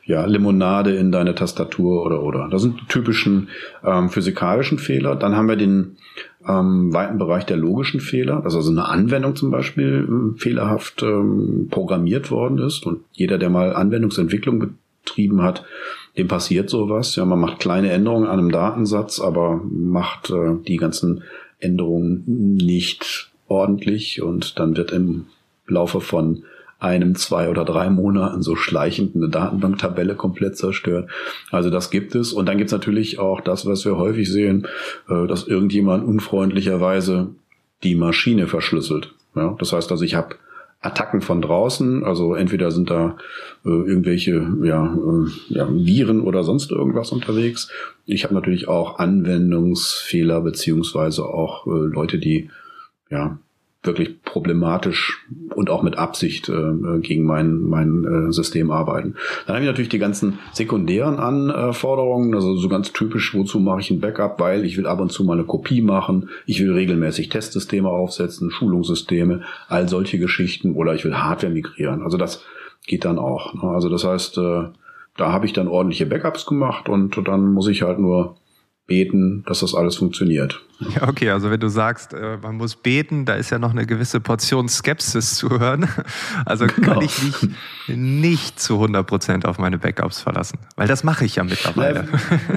ja, 0.06 0.26
Limonade 0.26 0.96
in 0.96 1.12
deine 1.12 1.36
Tastatur 1.36 2.06
oder 2.06 2.24
oder. 2.24 2.48
Das 2.50 2.62
sind 2.62 2.80
die 2.80 2.86
typischen 2.86 3.50
ähm, 3.84 4.10
physikalischen 4.10 4.80
Fehler. 4.80 5.16
Dann 5.16 5.36
haben 5.36 5.48
wir 5.48 5.56
den 5.56 5.98
ähm, 6.48 6.94
weiten 6.94 7.18
Bereich 7.18 7.46
der 7.46 7.58
logischen 7.58 8.00
Fehler, 8.00 8.42
dass 8.42 8.56
also 8.56 8.72
eine 8.72 8.88
Anwendung 8.88 9.36
zum 9.36 9.52
Beispiel 9.52 10.08
äh, 10.08 10.40
fehlerhaft 10.40 11.04
ähm, 11.04 11.68
programmiert 11.70 12.32
worden 12.32 12.58
ist. 12.60 12.86
Und 12.86 13.02
jeder, 13.12 13.38
der 13.38 13.50
mal 13.50 13.76
Anwendungsentwicklung 13.76 14.74
betrieben 15.04 15.42
hat, 15.42 15.64
dem 16.18 16.28
passiert 16.28 16.70
sowas. 16.70 17.16
Ja, 17.16 17.26
man 17.26 17.40
macht 17.40 17.60
kleine 17.60 17.92
Änderungen 17.92 18.28
an 18.28 18.40
einem 18.40 18.52
Datensatz, 18.52 19.20
aber 19.20 19.62
macht 19.64 20.30
äh, 20.30 20.56
die 20.68 20.78
ganzen 20.78 21.24
Änderungen 21.60 22.24
nicht 22.56 23.31
ordentlich 23.52 24.22
und 24.22 24.58
dann 24.60 24.78
wird 24.78 24.92
im 24.92 25.26
Laufe 25.68 26.00
von 26.00 26.44
einem, 26.80 27.16
zwei 27.16 27.50
oder 27.50 27.64
drei 27.64 27.90
Monaten 27.90 28.42
so 28.42 28.56
schleichend 28.56 29.16
eine 29.16 29.30
Datenbanktabelle 29.30 30.16
komplett 30.16 30.58
zerstört. 30.58 31.10
Also 31.52 31.70
das 31.70 31.92
gibt 31.92 32.16
es. 32.16 32.34
Und 32.34 32.48
dann 32.48 32.58
gibt 32.58 32.70
es 32.70 32.72
natürlich 32.72 33.20
auch 33.20 33.40
das, 33.40 33.68
was 33.68 33.86
wir 33.86 33.98
häufig 33.98 34.32
sehen, 34.32 34.68
äh, 35.08 35.28
dass 35.28 35.48
irgendjemand 35.48 36.04
unfreundlicherweise 36.04 37.28
die 37.84 37.96
Maschine 37.96 38.48
verschlüsselt. 38.48 39.14
Ja, 39.36 39.56
das 39.60 39.74
heißt 39.74 39.92
also, 39.92 40.04
ich 40.04 40.16
habe 40.16 40.36
Attacken 40.82 41.22
von 41.22 41.44
draußen, 41.44 42.04
also 42.04 42.34
entweder 42.34 42.72
sind 42.72 42.90
da 42.90 43.16
äh, 43.64 43.70
irgendwelche 43.70 44.52
ja, 44.64 44.86
äh, 44.86 45.54
ja, 45.54 45.68
Viren 45.70 46.22
oder 46.22 46.44
sonst 46.44 46.72
irgendwas 46.72 47.12
unterwegs. 47.12 47.70
Ich 48.08 48.24
habe 48.24 48.34
natürlich 48.34 48.68
auch 48.68 48.98
Anwendungsfehler 48.98 50.42
beziehungsweise 50.42 51.26
auch 51.26 51.68
äh, 51.68 51.70
Leute, 51.70 52.18
die 52.18 52.50
ja 53.12 53.38
wirklich 53.84 54.22
problematisch 54.22 55.26
und 55.56 55.72
auch 55.72 55.82
mit 55.82 55.98
Absicht 55.98 56.50
äh, 56.50 57.00
gegen 57.00 57.24
mein, 57.24 57.62
mein 57.64 58.04
äh, 58.06 58.32
System 58.32 58.70
arbeiten. 58.70 59.16
Dann 59.46 59.56
habe 59.56 59.66
ich 59.66 59.70
natürlich 59.70 59.90
die 59.90 59.98
ganzen 59.98 60.38
sekundären 60.54 61.18
Anforderungen, 61.18 62.36
also 62.36 62.56
so 62.58 62.70
ganz 62.70 62.94
typisch, 62.94 63.34
wozu 63.34 63.60
mache 63.60 63.80
ich 63.82 63.90
ein 63.90 64.00
Backup, 64.00 64.40
weil 64.40 64.66
ich 64.66 64.78
will 64.78 64.86
ab 64.86 65.00
und 65.00 65.12
zu 65.12 65.24
mal 65.24 65.34
eine 65.34 65.46
Kopie 65.46 65.82
machen, 65.82 66.30
ich 66.46 66.62
will 66.62 66.72
regelmäßig 66.74 67.30
Testsysteme 67.30 67.90
aufsetzen, 67.90 68.52
Schulungssysteme, 68.52 69.42
all 69.68 69.90
solche 69.90 70.20
Geschichten 70.20 70.74
oder 70.74 70.94
ich 70.94 71.04
will 71.04 71.16
Hardware 71.16 71.52
migrieren. 71.52 72.04
Also 72.04 72.18
das 72.18 72.44
geht 72.86 73.04
dann 73.04 73.18
auch. 73.18 73.56
Ne? 73.56 73.64
Also 73.64 73.90
das 73.90 74.04
heißt, 74.04 74.38
äh, 74.38 74.64
da 75.18 75.32
habe 75.32 75.48
ich 75.48 75.54
dann 75.54 75.68
ordentliche 75.68 76.06
Backups 76.06 76.46
gemacht 76.46 76.88
und 76.88 77.18
dann 77.28 77.54
muss 77.54 77.68
ich 77.68 77.82
halt 77.82 77.98
nur 77.98 78.38
beten, 78.86 79.44
dass 79.48 79.62
das 79.62 79.74
alles 79.74 79.96
funktioniert. 79.96 80.62
Ja, 80.90 81.08
okay, 81.08 81.30
also 81.30 81.52
wenn 81.52 81.60
du 81.60 81.68
sagst, 81.68 82.14
äh, 82.14 82.38
man 82.42 82.58
muss 82.58 82.76
beten, 82.76 83.26
da 83.26 83.36
ist 83.36 83.52
ja 83.52 83.60
noch 83.60 83.72
eine 83.72 83.86
gewisse 83.86 84.20
Portion 84.20 84.68
Skepsis 84.68 85.36
zu 85.36 85.50
hören. 85.50 85.88
Also 86.46 86.66
kann 86.66 86.84
genau. 86.84 87.02
ich 87.02 87.24
mich 87.24 87.50
nicht 87.88 88.60
zu 88.60 88.76
100 88.76 89.06
Prozent 89.06 89.46
auf 89.46 89.58
meine 89.58 89.78
Backups 89.78 90.22
verlassen, 90.22 90.60
weil 90.76 90.88
das 90.88 91.04
mache 91.04 91.26
ich 91.26 91.36
ja 91.36 91.44
mittlerweile. 91.44 92.08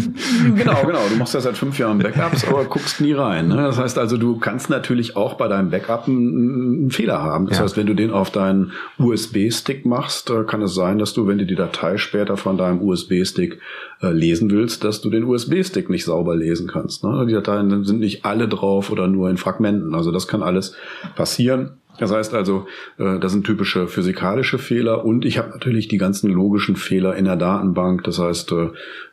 genau, 0.57 0.85
genau. 0.85 1.09
Du 1.09 1.16
machst 1.16 1.35
ja 1.35 1.40
seit 1.40 1.57
fünf 1.57 1.78
Jahren 1.78 1.99
Backups, 1.99 2.47
aber 2.47 2.64
guckst 2.64 3.00
nie 3.00 3.12
rein. 3.12 3.49
Ne? 3.49 3.57
Das 3.57 3.78
heißt 3.78 3.99
also, 3.99 4.16
du 4.16 4.38
kannst 4.38 4.71
natürlich 4.71 5.16
auch 5.16 5.35
bei 5.35 5.49
deinem 5.49 5.71
Backup 5.71 6.09
einen, 6.09 6.28
einen 6.28 6.90
Fehler 6.90 7.23
haben. 7.23 7.47
Das 7.47 7.59
ja. 7.59 7.64
heißt, 7.64 7.76
wenn 7.76 7.87
du 7.87 7.95
den 7.95 8.11
auf 8.11 8.31
deinen 8.31 8.73
USB-Stick 8.99 9.85
machst, 9.87 10.31
äh, 10.31 10.45
kann 10.45 10.62
es 10.62 10.75
sein, 10.75 10.99
dass 10.99 11.12
du, 11.12 11.26
wenn 11.26 11.38
du 11.38 11.47
die 11.47 11.57
Datei 11.57 11.97
später 11.99 12.37
von 12.37 12.57
deinem 12.57 12.81
USB-Stick 12.81 13.61
äh, 14.02 14.12
lesen 14.12 14.50
willst, 14.50 14.85
dass 14.85 15.00
du 15.00 15.11
den 15.11 15.25
USB-Stick 15.25 15.90
nicht 15.90 16.04
sauber 16.04 16.37
lesen 16.37 16.69
kannst. 16.69 17.04
Ne? 17.04 17.26
Die 17.26 17.33
Dateien 17.33 17.85
sind 17.85 18.00
nicht 18.00 18.13
alle 18.23 18.49
drauf 18.49 18.90
oder 18.90 19.09
nur 19.09 19.30
in 19.30 19.38
Fragmenten. 19.38 19.94
Also 19.94 20.12
das 20.12 20.28
kann 20.28 20.42
alles 20.42 20.76
passieren. 21.16 21.78
Das 21.99 22.11
heißt 22.12 22.35
also, 22.35 22.66
äh, 22.99 23.18
das 23.21 23.33
sind 23.33 23.47
typische 23.47 23.87
physikalische 23.87 24.59
Fehler 24.59 25.04
und 25.04 25.25
ich 25.25 25.38
habe 25.38 25.50
natürlich 25.50 25.87
die 25.87 25.99
ganzen 25.99 26.30
logischen 26.30 26.76
Fehler 26.76 27.14
in 27.14 27.25
der 27.25 27.37
Datenbank. 27.37 28.02
Das 28.02 28.18
heißt, 28.18 28.50
äh, 28.52 28.71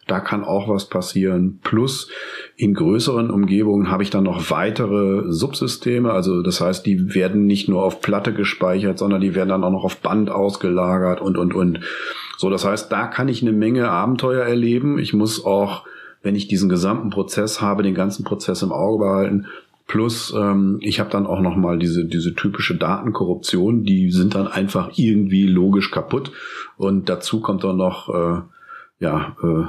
da 0.07 0.19
kann 0.19 0.43
auch 0.43 0.67
was 0.67 0.89
passieren. 0.89 1.59
Plus 1.63 2.09
in 2.55 2.73
größeren 2.73 3.29
Umgebungen 3.29 3.91
habe 3.91 4.03
ich 4.03 4.09
dann 4.09 4.23
noch 4.23 4.49
weitere 4.49 5.31
Subsysteme. 5.31 6.11
Also 6.11 6.41
das 6.41 6.59
heißt, 6.59 6.85
die 6.85 7.13
werden 7.13 7.45
nicht 7.45 7.69
nur 7.69 7.83
auf 7.83 8.01
Platte 8.01 8.33
gespeichert, 8.33 8.97
sondern 8.97 9.21
die 9.21 9.35
werden 9.35 9.49
dann 9.49 9.63
auch 9.63 9.71
noch 9.71 9.83
auf 9.83 9.97
Band 9.97 10.31
ausgelagert 10.31 11.21
und, 11.21 11.37
und, 11.37 11.53
und. 11.53 11.81
So, 12.37 12.49
das 12.49 12.65
heißt, 12.65 12.91
da 12.91 13.05
kann 13.05 13.27
ich 13.27 13.43
eine 13.43 13.51
Menge 13.51 13.91
Abenteuer 13.91 14.43
erleben. 14.43 14.97
Ich 14.97 15.13
muss 15.13 15.45
auch, 15.45 15.85
wenn 16.23 16.35
ich 16.35 16.47
diesen 16.47 16.69
gesamten 16.69 17.09
Prozess 17.09 17.61
habe, 17.61 17.83
den 17.83 17.95
ganzen 17.95 18.23
Prozess 18.23 18.61
im 18.61 18.71
Auge 18.71 19.03
behalten. 19.03 19.47
Plus, 19.87 20.33
ähm, 20.37 20.77
ich 20.81 20.99
habe 20.99 21.09
dann 21.09 21.27
auch 21.27 21.41
noch 21.41 21.55
mal 21.55 21.77
diese 21.77 22.05
diese 22.05 22.33
typische 22.33 22.77
Datenkorruption. 22.77 23.83
Die 23.83 24.11
sind 24.11 24.35
dann 24.35 24.47
einfach 24.47 24.91
irgendwie 24.95 25.47
logisch 25.47 25.91
kaputt. 25.91 26.31
Und 26.77 27.09
dazu 27.09 27.41
kommt 27.41 27.63
dann 27.63 27.77
noch 27.77 28.09
äh, 28.09 28.41
ja 28.99 29.35
äh, 29.43 29.65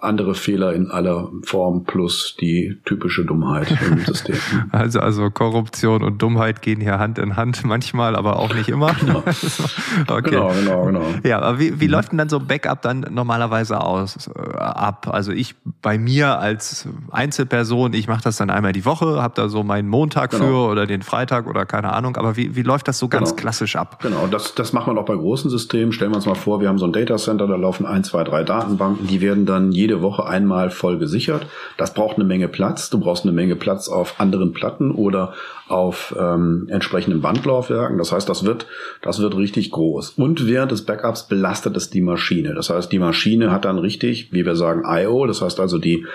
andere 0.00 0.34
Fehler 0.34 0.72
in 0.72 0.90
aller 0.90 1.30
Form 1.42 1.84
plus 1.84 2.36
die 2.40 2.78
typische 2.84 3.24
Dummheit 3.24 3.76
im 3.86 3.98
System. 4.06 4.36
Also, 4.72 5.00
also 5.00 5.30
Korruption 5.30 6.02
und 6.02 6.22
Dummheit 6.22 6.62
gehen 6.62 6.80
hier 6.80 6.98
Hand 6.98 7.18
in 7.18 7.36
Hand 7.36 7.64
manchmal, 7.64 8.16
aber 8.16 8.38
auch 8.38 8.54
nicht 8.54 8.68
immer. 8.68 8.94
Genau, 8.94 9.18
okay. 10.08 10.30
genau, 10.30 10.52
genau, 10.52 10.84
genau. 10.86 11.04
Ja, 11.24 11.40
aber 11.40 11.58
wie, 11.58 11.80
wie 11.80 11.86
mhm. 11.86 11.92
läuft 11.92 12.12
denn 12.12 12.18
dann 12.18 12.28
so 12.28 12.38
ein 12.38 12.46
Backup 12.46 12.82
dann 12.82 13.06
normalerweise 13.10 13.80
aus 13.80 14.28
äh, 14.28 14.56
ab? 14.58 15.08
Also 15.10 15.32
ich 15.32 15.54
bei 15.82 15.98
mir 15.98 16.38
als 16.38 16.88
Einzelperson, 17.10 17.92
ich 17.92 18.08
mache 18.08 18.22
das 18.22 18.36
dann 18.36 18.50
einmal 18.50 18.72
die 18.72 18.84
Woche, 18.84 19.22
habe 19.22 19.34
da 19.34 19.48
so 19.48 19.62
meinen 19.62 19.88
Montag 19.88 20.30
genau. 20.30 20.44
für 20.44 20.70
oder 20.70 20.86
den 20.86 21.02
Freitag 21.02 21.46
oder 21.46 21.66
keine 21.66 21.92
Ahnung, 21.92 22.16
aber 22.16 22.36
wie, 22.36 22.56
wie 22.56 22.62
läuft 22.62 22.88
das 22.88 22.98
so 22.98 23.08
ganz 23.08 23.30
genau. 23.30 23.42
klassisch 23.42 23.76
ab? 23.76 23.98
Genau, 24.02 24.26
das, 24.26 24.54
das 24.54 24.72
macht 24.72 24.86
man 24.86 24.96
auch 24.98 25.04
bei 25.04 25.14
großen 25.14 25.50
Systemen. 25.50 25.92
Stellen 25.92 26.12
wir 26.12 26.16
uns 26.16 26.26
mal 26.26 26.34
vor, 26.34 26.60
wir 26.60 26.68
haben 26.68 26.78
so 26.78 26.86
ein 26.86 26.92
Data 26.92 27.16
Center, 27.16 27.46
da 27.46 27.56
laufen 27.56 27.86
ein, 27.86 28.04
zwei, 28.04 28.24
drei 28.24 28.42
Datenbanken, 28.42 29.06
die 29.06 29.20
werden 29.20 29.46
dann 29.46 29.65
jede 29.72 30.02
Woche 30.02 30.26
einmal 30.26 30.70
voll 30.70 30.98
gesichert. 30.98 31.46
Das 31.76 31.94
braucht 31.94 32.16
eine 32.16 32.24
Menge 32.24 32.48
Platz. 32.48 32.90
Du 32.90 32.98
brauchst 32.98 33.24
eine 33.24 33.32
Menge 33.32 33.56
Platz 33.56 33.88
auf 33.88 34.20
anderen 34.20 34.52
Platten 34.52 34.90
oder 34.90 35.34
auf 35.68 36.14
ähm, 36.18 36.66
entsprechenden 36.70 37.20
Bandlaufwerken. 37.20 37.98
Das 37.98 38.12
heißt, 38.12 38.28
das 38.28 38.44
wird, 38.44 38.66
das 39.02 39.20
wird 39.20 39.36
richtig 39.36 39.70
groß. 39.70 40.10
Und 40.10 40.46
während 40.46 40.70
des 40.70 40.82
Backups 40.82 41.26
belastet 41.26 41.76
es 41.76 41.90
die 41.90 42.00
Maschine. 42.00 42.54
Das 42.54 42.70
heißt, 42.70 42.90
die 42.92 42.98
Maschine 42.98 43.50
hat 43.50 43.64
dann 43.64 43.78
richtig, 43.78 44.32
wie 44.32 44.46
wir 44.46 44.56
sagen, 44.56 44.84
I.O. 44.86 45.26
Das 45.26 45.42
heißt 45.42 45.58
also, 45.58 45.78
die, 45.78 46.06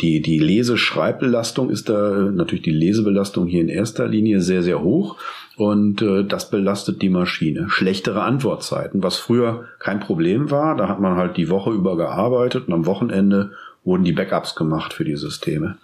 die, 0.00 0.22
die 0.22 0.38
Leseschreibbelastung 0.38 1.70
ist 1.70 1.88
da 1.88 2.30
natürlich 2.32 2.62
die 2.62 2.70
Lesebelastung 2.70 3.46
hier 3.46 3.60
in 3.60 3.68
erster 3.68 4.06
Linie 4.06 4.40
sehr, 4.40 4.62
sehr 4.62 4.82
hoch. 4.82 5.16
Und 5.56 6.00
äh, 6.00 6.24
das 6.24 6.50
belastet 6.50 7.02
die 7.02 7.08
Maschine. 7.08 7.68
Schlechtere 7.68 8.22
Antwortzeiten, 8.22 9.02
was 9.02 9.16
früher 9.16 9.64
kein 9.78 10.00
Problem 10.00 10.50
war. 10.50 10.76
Da 10.76 10.88
hat 10.88 11.00
man 11.00 11.16
halt 11.16 11.36
die 11.36 11.50
Woche 11.50 11.70
über 11.70 11.96
gearbeitet 11.96 12.68
und 12.68 12.74
am 12.74 12.86
Wochenende 12.86 13.52
wurden 13.84 14.04
die 14.04 14.12
Backups 14.12 14.54
gemacht 14.54 14.92
für 14.92 15.04
die 15.04 15.16
Systeme. 15.16 15.76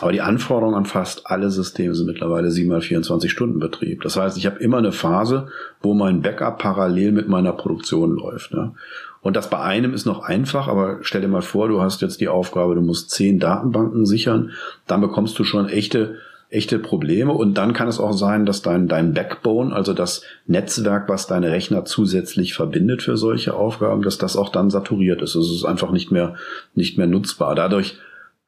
Aber 0.00 0.12
die 0.12 0.22
Anforderungen 0.22 0.76
an 0.76 0.86
fast 0.86 1.26
alle 1.26 1.50
Systeme 1.50 1.94
sind 1.94 2.06
mittlerweile 2.06 2.50
7 2.50 2.68
mal 2.68 2.80
24 2.80 3.30
Stunden 3.30 3.58
Betrieb. 3.58 4.02
Das 4.02 4.16
heißt, 4.16 4.38
ich 4.38 4.46
habe 4.46 4.58
immer 4.58 4.78
eine 4.78 4.92
Phase, 4.92 5.48
wo 5.82 5.92
mein 5.92 6.22
Backup 6.22 6.58
parallel 6.58 7.12
mit 7.12 7.28
meiner 7.28 7.52
Produktion 7.52 8.12
läuft. 8.12 8.54
Ne? 8.54 8.72
Und 9.20 9.36
das 9.36 9.50
bei 9.50 9.60
einem 9.60 9.92
ist 9.92 10.06
noch 10.06 10.22
einfach, 10.22 10.68
aber 10.68 10.98
stell 11.02 11.20
dir 11.20 11.28
mal 11.28 11.42
vor, 11.42 11.68
du 11.68 11.82
hast 11.82 12.00
jetzt 12.00 12.20
die 12.20 12.28
Aufgabe, 12.28 12.74
du 12.74 12.80
musst 12.80 13.10
zehn 13.10 13.38
Datenbanken 13.38 14.06
sichern, 14.06 14.52
dann 14.86 15.02
bekommst 15.02 15.38
du 15.38 15.44
schon 15.44 15.68
echte 15.68 16.16
echte 16.50 16.78
Probleme. 16.78 17.32
Und 17.32 17.54
dann 17.54 17.72
kann 17.72 17.88
es 17.88 18.00
auch 18.00 18.12
sein, 18.12 18.44
dass 18.44 18.62
dein, 18.62 18.88
dein 18.88 19.14
Backbone, 19.14 19.74
also 19.74 19.94
das 19.94 20.22
Netzwerk, 20.46 21.08
was 21.08 21.26
deine 21.26 21.50
Rechner 21.50 21.84
zusätzlich 21.84 22.54
verbindet 22.54 23.02
für 23.02 23.16
solche 23.16 23.54
Aufgaben, 23.54 24.02
dass 24.02 24.18
das 24.18 24.36
auch 24.36 24.50
dann 24.50 24.70
saturiert 24.70 25.22
ist. 25.22 25.36
Also 25.36 25.48
es 25.48 25.56
ist 25.56 25.64
einfach 25.64 25.92
nicht 25.92 26.10
mehr, 26.10 26.34
nicht 26.74 26.98
mehr 26.98 27.06
nutzbar. 27.06 27.54
Dadurch 27.54 27.98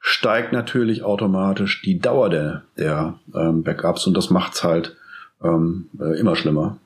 steigt 0.01 0.53
natürlich 0.53 1.05
automatisch 1.05 1.81
die 1.83 2.01
Dauer 2.01 2.29
der, 2.29 2.63
der 2.77 3.21
ähm, 3.35 3.63
Backups 3.63 4.07
und 4.09 4.17
das 4.17 4.31
macht's 4.31 4.65
halt 4.65 4.97
ähm, 5.43 5.89
äh, 6.01 6.19
immer 6.19 6.35
schlimmer. 6.35 6.79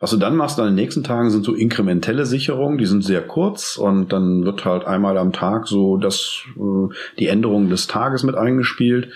Was 0.00 0.10
du 0.10 0.16
dann 0.16 0.36
machst 0.36 0.58
an 0.58 0.66
den 0.66 0.74
nächsten 0.74 1.04
Tagen 1.04 1.30
sind 1.30 1.44
so 1.44 1.54
inkrementelle 1.54 2.26
Sicherungen, 2.26 2.78
die 2.78 2.86
sind 2.86 3.04
sehr 3.04 3.22
kurz 3.22 3.76
und 3.76 4.12
dann 4.12 4.44
wird 4.44 4.64
halt 4.64 4.86
einmal 4.86 5.16
am 5.18 5.32
Tag 5.32 5.68
so 5.68 5.98
das, 5.98 6.42
äh, 6.56 6.94
die 7.18 7.28
Änderung 7.28 7.68
des 7.68 7.86
Tages 7.86 8.22
mit 8.22 8.34
eingespielt. 8.34 9.10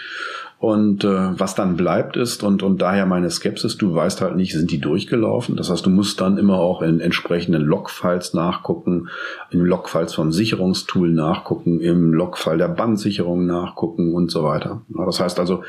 Und 0.61 1.05
äh, 1.05 1.39
was 1.39 1.55
dann 1.55 1.77
bleibt 1.77 2.17
ist, 2.17 2.43
und, 2.43 2.65
und 2.65 2.83
daher 2.83 3.07
meine 3.07 3.31
Skepsis, 3.31 3.77
du 3.77 3.95
weißt 3.95 4.21
halt 4.21 4.35
nicht, 4.35 4.53
sind 4.53 4.73
die 4.73 4.81
durchgelaufen. 4.81 5.55
Das 5.55 5.71
heißt, 5.71 5.87
du 5.87 5.91
musst 5.91 6.21
dann 6.21 6.37
immer 6.37 6.59
auch 6.59 6.83
in 6.83 7.01
entsprechenden 7.01 7.63
Logfiles 7.63 8.35
nachgucken, 8.35 9.09
in 9.51 9.61
Logfiles 9.61 10.15
vom 10.15 10.33
Sicherungstool 10.33 11.11
nachgucken, 11.11 11.81
im 11.81 12.13
Logfile 12.13 12.59
der 12.59 12.69
Bandsicherung 12.69 13.47
nachgucken 13.47 14.15
und 14.15 14.33
so 14.33 14.43
weiter. 14.43 14.83
Ja, 14.97 15.07
das 15.07 15.21
heißt 15.21 15.39
also, 15.39 15.63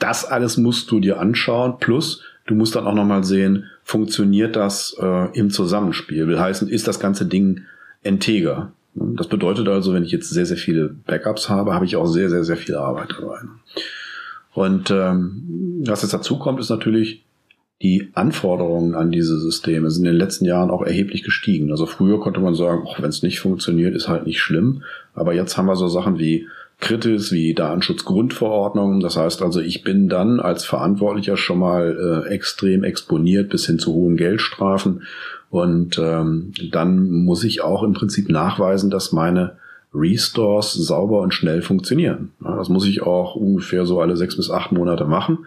das 0.00 0.24
alles 0.24 0.56
musst 0.56 0.90
du 0.90 0.98
dir 0.98 1.20
anschauen, 1.20 1.78
plus 1.78 2.22
du 2.46 2.56
musst 2.56 2.74
dann 2.74 2.86
auch 2.86 2.94
nochmal 2.94 3.22
sehen, 3.22 3.66
funktioniert 3.84 4.56
das 4.56 4.96
äh, 5.00 5.38
im 5.38 5.50
Zusammenspiel? 5.50 6.26
Will 6.26 6.40
heißen, 6.40 6.68
ist 6.68 6.88
das 6.88 6.98
ganze 6.98 7.26
Ding 7.26 7.62
integer? 8.02 8.72
Das 8.94 9.28
bedeutet 9.28 9.68
also, 9.68 9.92
wenn 9.92 10.04
ich 10.04 10.10
jetzt 10.10 10.30
sehr, 10.30 10.46
sehr 10.46 10.56
viele 10.56 10.88
Backups 10.88 11.48
habe, 11.48 11.74
habe 11.74 11.84
ich 11.84 11.96
auch 11.96 12.06
sehr, 12.06 12.28
sehr, 12.28 12.44
sehr 12.44 12.56
viel 12.56 12.74
Arbeit 12.74 13.14
dabei. 13.18 13.38
Und 14.56 14.90
ähm, 14.90 15.82
was 15.84 16.00
jetzt 16.00 16.14
dazu 16.14 16.38
kommt, 16.38 16.60
ist 16.60 16.70
natürlich, 16.70 17.22
die 17.82 18.08
Anforderungen 18.14 18.94
an 18.94 19.10
diese 19.10 19.38
Systeme 19.38 19.90
sind 19.90 20.06
in 20.06 20.12
den 20.12 20.18
letzten 20.18 20.46
Jahren 20.46 20.70
auch 20.70 20.80
erheblich 20.80 21.22
gestiegen. 21.22 21.70
Also 21.70 21.84
früher 21.84 22.18
konnte 22.20 22.40
man 22.40 22.54
sagen, 22.54 22.86
wenn 22.98 23.10
es 23.10 23.22
nicht 23.22 23.38
funktioniert, 23.38 23.94
ist 23.94 24.08
halt 24.08 24.24
nicht 24.24 24.40
schlimm. 24.40 24.82
Aber 25.14 25.34
jetzt 25.34 25.58
haben 25.58 25.66
wir 25.66 25.76
so 25.76 25.88
Sachen 25.88 26.18
wie 26.18 26.46
Kritis, 26.80 27.32
wie 27.32 27.52
Datenschutzgrundverordnung. 27.52 29.00
Das 29.00 29.18
heißt 29.18 29.42
also, 29.42 29.60
ich 29.60 29.82
bin 29.82 30.08
dann 30.08 30.40
als 30.40 30.64
Verantwortlicher 30.64 31.36
schon 31.36 31.58
mal 31.58 32.24
äh, 32.26 32.32
extrem 32.32 32.82
exponiert 32.82 33.50
bis 33.50 33.66
hin 33.66 33.78
zu 33.78 33.92
hohen 33.92 34.16
Geldstrafen. 34.16 35.02
Und 35.50 35.98
ähm, 35.98 36.54
dann 36.72 37.10
muss 37.10 37.44
ich 37.44 37.60
auch 37.60 37.82
im 37.82 37.92
Prinzip 37.92 38.30
nachweisen, 38.30 38.90
dass 38.90 39.12
meine 39.12 39.58
Restores 39.96 40.72
sauber 40.72 41.20
und 41.20 41.32
schnell 41.32 41.62
funktionieren. 41.62 42.32
Ja, 42.44 42.56
das 42.56 42.68
muss 42.68 42.86
ich 42.86 43.02
auch 43.02 43.34
ungefähr 43.34 43.86
so 43.86 44.00
alle 44.00 44.16
sechs 44.16 44.36
bis 44.36 44.50
acht 44.50 44.72
Monate 44.72 45.04
machen. 45.04 45.46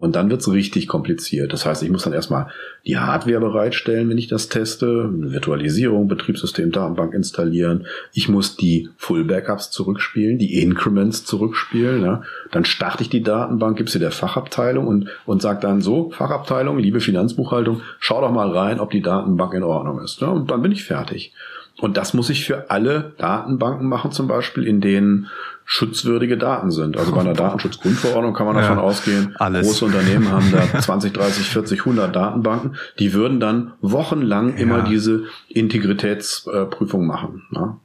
Und 0.00 0.14
dann 0.14 0.30
wird's 0.30 0.48
richtig 0.48 0.86
kompliziert. 0.86 1.52
Das 1.52 1.66
heißt, 1.66 1.82
ich 1.82 1.90
muss 1.90 2.04
dann 2.04 2.12
erstmal 2.12 2.46
die 2.86 2.98
Hardware 2.98 3.40
bereitstellen, 3.40 4.08
wenn 4.08 4.18
ich 4.18 4.28
das 4.28 4.48
teste, 4.48 5.10
Virtualisierung, 5.12 6.06
Betriebssystem, 6.06 6.70
Datenbank 6.70 7.14
installieren. 7.14 7.84
Ich 8.12 8.28
muss 8.28 8.56
die 8.56 8.90
Full 8.96 9.24
Backups 9.24 9.72
zurückspielen, 9.72 10.38
die 10.38 10.62
Increments 10.62 11.24
zurückspielen. 11.24 12.04
Ja. 12.04 12.22
Dann 12.52 12.64
starte 12.64 13.02
ich 13.02 13.08
die 13.08 13.24
Datenbank, 13.24 13.76
gebe 13.76 13.90
sie 13.90 13.98
der 13.98 14.12
Fachabteilung 14.12 14.86
und, 14.86 15.08
und 15.26 15.42
sage 15.42 15.58
dann 15.60 15.80
so, 15.80 16.10
Fachabteilung, 16.10 16.78
liebe 16.78 17.00
Finanzbuchhaltung, 17.00 17.80
schau 17.98 18.20
doch 18.20 18.30
mal 18.30 18.56
rein, 18.56 18.78
ob 18.78 18.92
die 18.92 19.02
Datenbank 19.02 19.52
in 19.54 19.64
Ordnung 19.64 20.00
ist. 20.00 20.20
Ja. 20.20 20.28
Und 20.28 20.48
dann 20.52 20.62
bin 20.62 20.70
ich 20.70 20.84
fertig. 20.84 21.34
Und 21.80 21.96
das 21.96 22.12
muss 22.12 22.28
ich 22.28 22.44
für 22.44 22.70
alle 22.70 23.14
Datenbanken 23.18 23.88
machen, 23.88 24.10
zum 24.10 24.26
Beispiel, 24.26 24.66
in 24.66 24.80
denen 24.80 25.28
schutzwürdige 25.64 26.38
Daten 26.38 26.70
sind. 26.70 26.96
Also 26.96 27.12
bei 27.12 27.20
einer 27.20 27.32
Datenschutzgrundverordnung 27.34 28.32
kann 28.32 28.46
man 28.46 28.56
davon 28.56 28.78
ja, 28.78 28.82
ausgehen, 28.82 29.36
alles. 29.38 29.66
große 29.66 29.84
Unternehmen 29.84 30.28
haben 30.32 30.50
da 30.50 30.80
20, 30.80 31.12
30, 31.12 31.46
40, 31.46 31.80
100 31.80 32.16
Datenbanken. 32.16 32.76
Die 32.98 33.12
würden 33.12 33.38
dann 33.38 33.74
wochenlang 33.82 34.54
ja. 34.54 34.62
immer 34.62 34.82
diese 34.82 35.24
Integritätsprüfung 35.48 37.06
machen. 37.06 37.42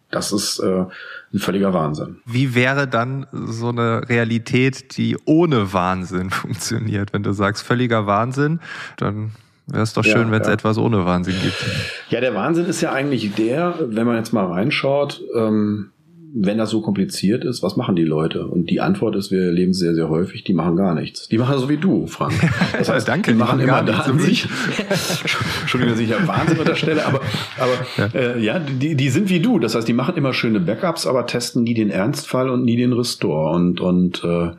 Das 0.09 0.31
ist 0.31 0.59
äh, 0.59 0.85
ein 1.33 1.39
völliger 1.39 1.73
Wahnsinn. 1.73 2.17
Wie 2.25 2.55
wäre 2.55 2.87
dann 2.87 3.27
so 3.31 3.69
eine 3.69 4.07
Realität, 4.07 4.95
die 4.97 5.17
ohne 5.25 5.73
Wahnsinn 5.73 6.29
funktioniert? 6.31 7.11
Wenn 7.11 7.23
du 7.23 7.33
sagst, 7.33 7.63
völliger 7.63 8.07
Wahnsinn, 8.07 8.59
dann 8.95 9.31
Wäre 9.67 9.83
es 9.83 9.93
doch 9.93 10.03
schön, 10.03 10.27
ja, 10.27 10.31
wenn 10.31 10.41
es 10.41 10.47
ja. 10.47 10.53
etwas 10.53 10.77
ohne 10.77 11.05
Wahnsinn 11.05 11.35
gibt. 11.41 11.55
Ja, 12.09 12.19
der 12.19 12.35
Wahnsinn 12.35 12.65
ist 12.65 12.81
ja 12.81 12.91
eigentlich 12.91 13.33
der, 13.33 13.75
wenn 13.79 14.05
man 14.05 14.17
jetzt 14.17 14.33
mal 14.33 14.45
reinschaut, 14.45 15.21
ähm, 15.35 15.93
wenn 16.35 16.57
das 16.57 16.71
so 16.71 16.81
kompliziert 16.81 17.45
ist, 17.45 17.61
was 17.61 17.77
machen 17.77 17.95
die 17.95 18.03
Leute? 18.03 18.47
Und 18.47 18.71
die 18.71 18.81
Antwort 18.81 19.15
ist, 19.15 19.29
wir 19.29 19.51
leben 19.51 19.73
sehr, 19.73 19.93
sehr 19.93 20.09
häufig, 20.09 20.43
die 20.43 20.53
machen 20.53 20.75
gar 20.75 20.95
nichts. 20.95 21.27
Die 21.27 21.37
machen 21.37 21.59
so 21.59 21.69
wie 21.69 21.77
du, 21.77 22.07
Frank. 22.07 22.33
Das 22.77 22.89
heißt, 22.89 23.07
Danke, 23.07 23.31
die, 23.31 23.37
machen, 23.37 23.59
die 23.59 23.67
machen 23.67 23.87
immer 23.87 23.97
Daten 23.97 24.19
sich. 24.19 24.47
Entschuldigung, 25.61 25.93
dass 25.93 26.01
ich 26.01 26.09
ja 26.09 26.27
Wahnsinn 26.27 26.57
unterstelle, 26.57 27.05
aber, 27.05 27.21
aber 27.57 27.73
ja, 27.97 28.19
äh, 28.19 28.39
ja 28.43 28.59
die, 28.59 28.95
die 28.95 29.09
sind 29.09 29.29
wie 29.29 29.41
du. 29.41 29.59
Das 29.59 29.75
heißt, 29.75 29.87
die 29.87 29.93
machen 29.93 30.15
immer 30.17 30.33
schöne 30.33 30.59
Backups, 30.59 31.05
aber 31.05 31.27
testen 31.27 31.63
nie 31.63 31.75
den 31.75 31.91
Ernstfall 31.91 32.49
und 32.49 32.65
nie 32.65 32.77
den 32.77 32.93
Restore. 32.93 33.51
Und, 33.55 33.79
und 33.79 34.23
äh, 34.23 34.51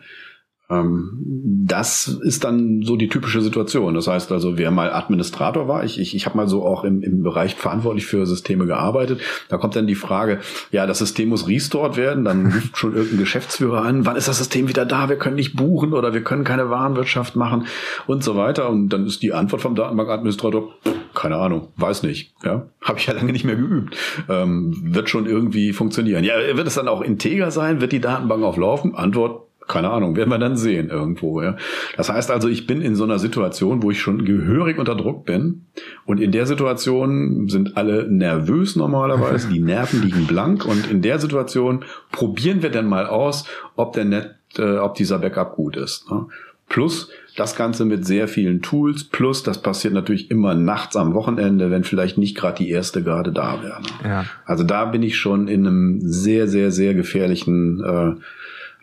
das 0.67 2.09
ist 2.09 2.43
dann 2.45 2.81
so 2.83 2.97
die 2.97 3.09
typische 3.09 3.43
Situation. 3.43 3.95
Das 3.95 4.07
heißt 4.07 4.33
also, 4.33 4.57
wer 4.57 4.71
mal 4.71 4.91
Administrator 4.93 5.69
war, 5.69 5.85
ich, 5.85 6.01
ich, 6.01 6.17
ich 6.17 6.25
habe 6.25 6.39
mal 6.39 6.49
so 6.49 6.65
auch 6.65 6.85
im, 6.85 7.03
im 7.03 7.23
Bereich 7.23 7.55
verantwortlich 7.55 8.07
für 8.07 8.25
Systeme 8.25 8.65
gearbeitet, 8.65 9.21
da 9.51 9.59
kommt 9.59 9.77
dann 9.77 9.87
die 9.87 9.95
Frage, 9.95 10.41
ja, 10.71 10.87
das 10.87 10.99
System 10.99 11.29
muss 11.29 11.49
restored 11.49 11.99
werden, 11.99 12.25
dann 12.25 12.47
ruft 12.47 12.79
schon 12.79 12.95
irgendein 12.95 13.19
Geschäftsführer 13.19 13.83
an, 13.83 14.07
wann 14.07 14.17
ist 14.17 14.27
das 14.27 14.39
System 14.39 14.67
wieder 14.67 14.87
da, 14.87 15.11
wir 15.11 15.17
können 15.17 15.37
nicht 15.37 15.55
buchen 15.55 15.93
oder 15.93 16.15
wir 16.15 16.25
können 16.25 16.45
keine 16.45 16.71
Warenwirtschaft 16.71 17.37
machen 17.37 17.67
und 18.07 18.25
so 18.25 18.35
weiter. 18.35 18.71
Und 18.71 18.89
dann 18.89 19.07
ist 19.07 19.23
die 19.23 19.35
Antwort 19.35 19.61
vom 19.61 19.75
Datenbankadministrator, 19.75 20.73
keine 21.15 21.37
Ahnung, 21.37 21.69
weiß 21.77 22.05
nicht. 22.05 22.33
Ja, 22.43 22.67
habe 22.81 22.99
ich 22.99 23.07
ja 23.07 23.13
lange 23.13 23.33
nicht 23.33 23.45
mehr 23.45 23.57
geübt. 23.57 23.97
Ähm, 24.31 24.75
wird 24.83 25.11
schon 25.11 25.27
irgendwie 25.27 25.75
funktionieren. 25.75 26.25
Ja, 26.25 26.35
wird 26.57 26.67
es 26.67 26.75
dann 26.75 26.89
auch 26.89 27.03
integer 27.03 27.51
sein? 27.51 27.83
Wird 27.83 27.93
die 27.93 28.01
Datenbank 28.01 28.43
auch 28.43 28.57
laufen? 28.57 28.95
Antwort, 28.95 29.43
keine 29.67 29.91
Ahnung, 29.91 30.17
werden 30.17 30.31
wir 30.31 30.39
dann 30.39 30.57
sehen 30.57 30.91
irgendwo. 30.91 31.43
Ja. 31.43 31.57
Das 31.97 32.11
heißt 32.11 32.31
also, 32.31 32.49
ich 32.49 32.67
bin 32.67 32.81
in 32.81 32.97
so 32.97 33.05
einer 33.05 33.19
Situation, 33.19 33.83
wo 33.83 33.91
ich 33.91 34.01
schon 34.01 34.25
gehörig 34.25 34.79
unter 34.79 34.95
Druck 34.95 35.25
bin. 35.25 35.67
Und 36.05 36.21
in 36.21 36.33
der 36.33 36.47
Situation 36.47 37.49
sind 37.49 37.77
alle 37.77 38.11
nervös 38.11 38.77
normalerweise, 38.77 39.49
die 39.49 39.61
Nerven 39.61 40.03
liegen 40.03 40.27
blank. 40.29 40.67
Und 40.67 40.91
in 40.91 41.03
der 41.03 41.19
Situation 41.19 41.85
probieren 42.13 42.63
wir 42.63 42.71
dann 42.71 42.87
mal 42.87 43.07
aus, 43.07 43.47
ob 43.77 43.95
der 43.95 44.05
Net, 44.05 44.35
äh, 44.59 44.77
ob 44.77 44.95
dieser 44.95 45.19
Backup 45.19 45.57
gut 45.57 45.77
ist. 45.77 46.11
Ne? 46.11 46.27
Plus 46.69 47.11
das 47.37 47.57
Ganze 47.57 47.85
mit 47.85 48.07
sehr 48.07 48.29
vielen 48.29 48.63
Tools. 48.63 49.05
Plus 49.05 49.43
das 49.43 49.61
passiert 49.61 49.93
natürlich 49.93 50.31
immer 50.31 50.55
nachts 50.55 50.97
am 50.97 51.15
Wochenende, 51.15 51.71
wenn 51.71 51.85
vielleicht 51.85 52.17
nicht 52.17 52.37
gerade 52.37 52.59
die 52.63 52.71
erste 52.71 53.03
Garde 53.03 53.33
da 53.33 53.63
wäre. 53.63 53.81
Ne? 53.81 54.09
Ja. 54.09 54.25
Also 54.45 54.65
da 54.65 54.85
bin 54.85 55.03
ich 55.03 55.17
schon 55.17 55.49
in 55.49 55.67
einem 55.67 56.01
sehr, 56.01 56.49
sehr, 56.49 56.71
sehr 56.71 56.95
gefährlichen 56.95 57.83
äh, 57.83 57.95
äh, 57.95 58.15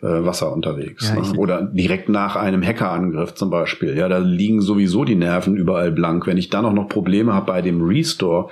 Wasser 0.02 0.52
unterwegs. 0.52 1.08
Ja, 1.08 1.20
ne? 1.20 1.38
Oder 1.38 1.62
direkt 1.62 2.08
nach 2.08 2.34
einem 2.34 2.62
Hackerangriff 2.62 3.34
zum 3.34 3.50
Beispiel. 3.50 3.96
Ja, 3.96 4.08
da 4.08 4.18
liegen 4.18 4.60
sowieso 4.60 5.04
die 5.04 5.14
Nerven 5.14 5.56
überall 5.56 5.92
blank. 5.92 6.26
Wenn 6.26 6.38
ich 6.38 6.50
dann 6.50 6.64
auch 6.64 6.72
noch 6.72 6.88
Probleme 6.88 7.32
habe 7.32 7.46
bei 7.46 7.62
dem 7.62 7.80
Restore, 7.80 8.48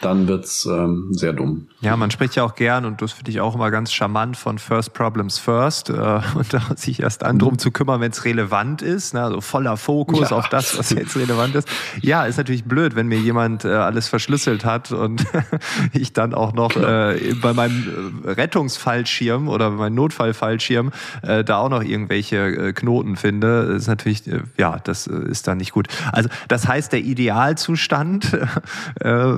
dann 0.00 0.28
wird's 0.28 0.66
ähm, 0.66 1.08
sehr 1.12 1.32
dumm. 1.32 1.68
Ja, 1.80 1.96
man 1.96 2.10
spricht 2.10 2.34
ja 2.34 2.44
auch 2.44 2.54
gern 2.54 2.84
und 2.84 3.02
das 3.02 3.12
finde 3.12 3.30
ich 3.30 3.40
auch 3.40 3.54
immer 3.54 3.70
ganz 3.70 3.92
charmant 3.92 4.36
von 4.36 4.58
First 4.58 4.94
Problems 4.94 5.38
First 5.38 5.90
äh, 5.90 5.92
und 6.34 6.52
da 6.52 6.62
sich 6.76 7.00
erst 7.00 7.22
an 7.22 7.38
drum 7.38 7.58
zu 7.58 7.70
kümmern, 7.70 8.00
wenn 8.00 8.10
es 8.10 8.24
relevant 8.24 8.82
ist, 8.82 9.14
ne? 9.14 9.22
also 9.22 9.40
voller 9.40 9.76
Fokus 9.76 10.30
ja. 10.30 10.36
auf 10.36 10.48
das, 10.48 10.78
was 10.78 10.90
jetzt 10.90 11.16
relevant 11.16 11.54
ist. 11.54 11.68
Ja, 12.00 12.24
ist 12.24 12.38
natürlich 12.38 12.64
blöd, 12.64 12.96
wenn 12.96 13.08
mir 13.08 13.18
jemand 13.18 13.64
äh, 13.64 13.68
alles 13.68 14.08
verschlüsselt 14.08 14.64
hat 14.64 14.92
und 14.92 15.26
ich 15.92 16.12
dann 16.12 16.34
auch 16.34 16.54
noch 16.54 16.76
äh, 16.76 17.34
bei 17.40 17.52
meinem 17.52 18.22
äh, 18.24 18.30
Rettungsfallschirm 18.30 19.48
oder 19.48 19.70
bei 19.70 19.76
meinem 19.76 19.94
Notfallfallschirm 19.96 20.92
äh, 21.22 21.44
da 21.44 21.58
auch 21.58 21.68
noch 21.68 21.82
irgendwelche 21.82 22.36
äh, 22.36 22.72
Knoten 22.72 23.16
finde. 23.16 23.66
Das 23.66 23.82
ist 23.82 23.88
natürlich, 23.88 24.26
äh, 24.26 24.40
ja, 24.56 24.78
das 24.82 25.06
äh, 25.06 25.28
ist 25.28 25.46
dann 25.46 25.58
nicht 25.58 25.72
gut. 25.72 25.88
Also 26.12 26.30
das 26.48 26.66
heißt, 26.66 26.92
der 26.92 27.00
Idealzustand 27.00 28.32
äh, 29.00 29.34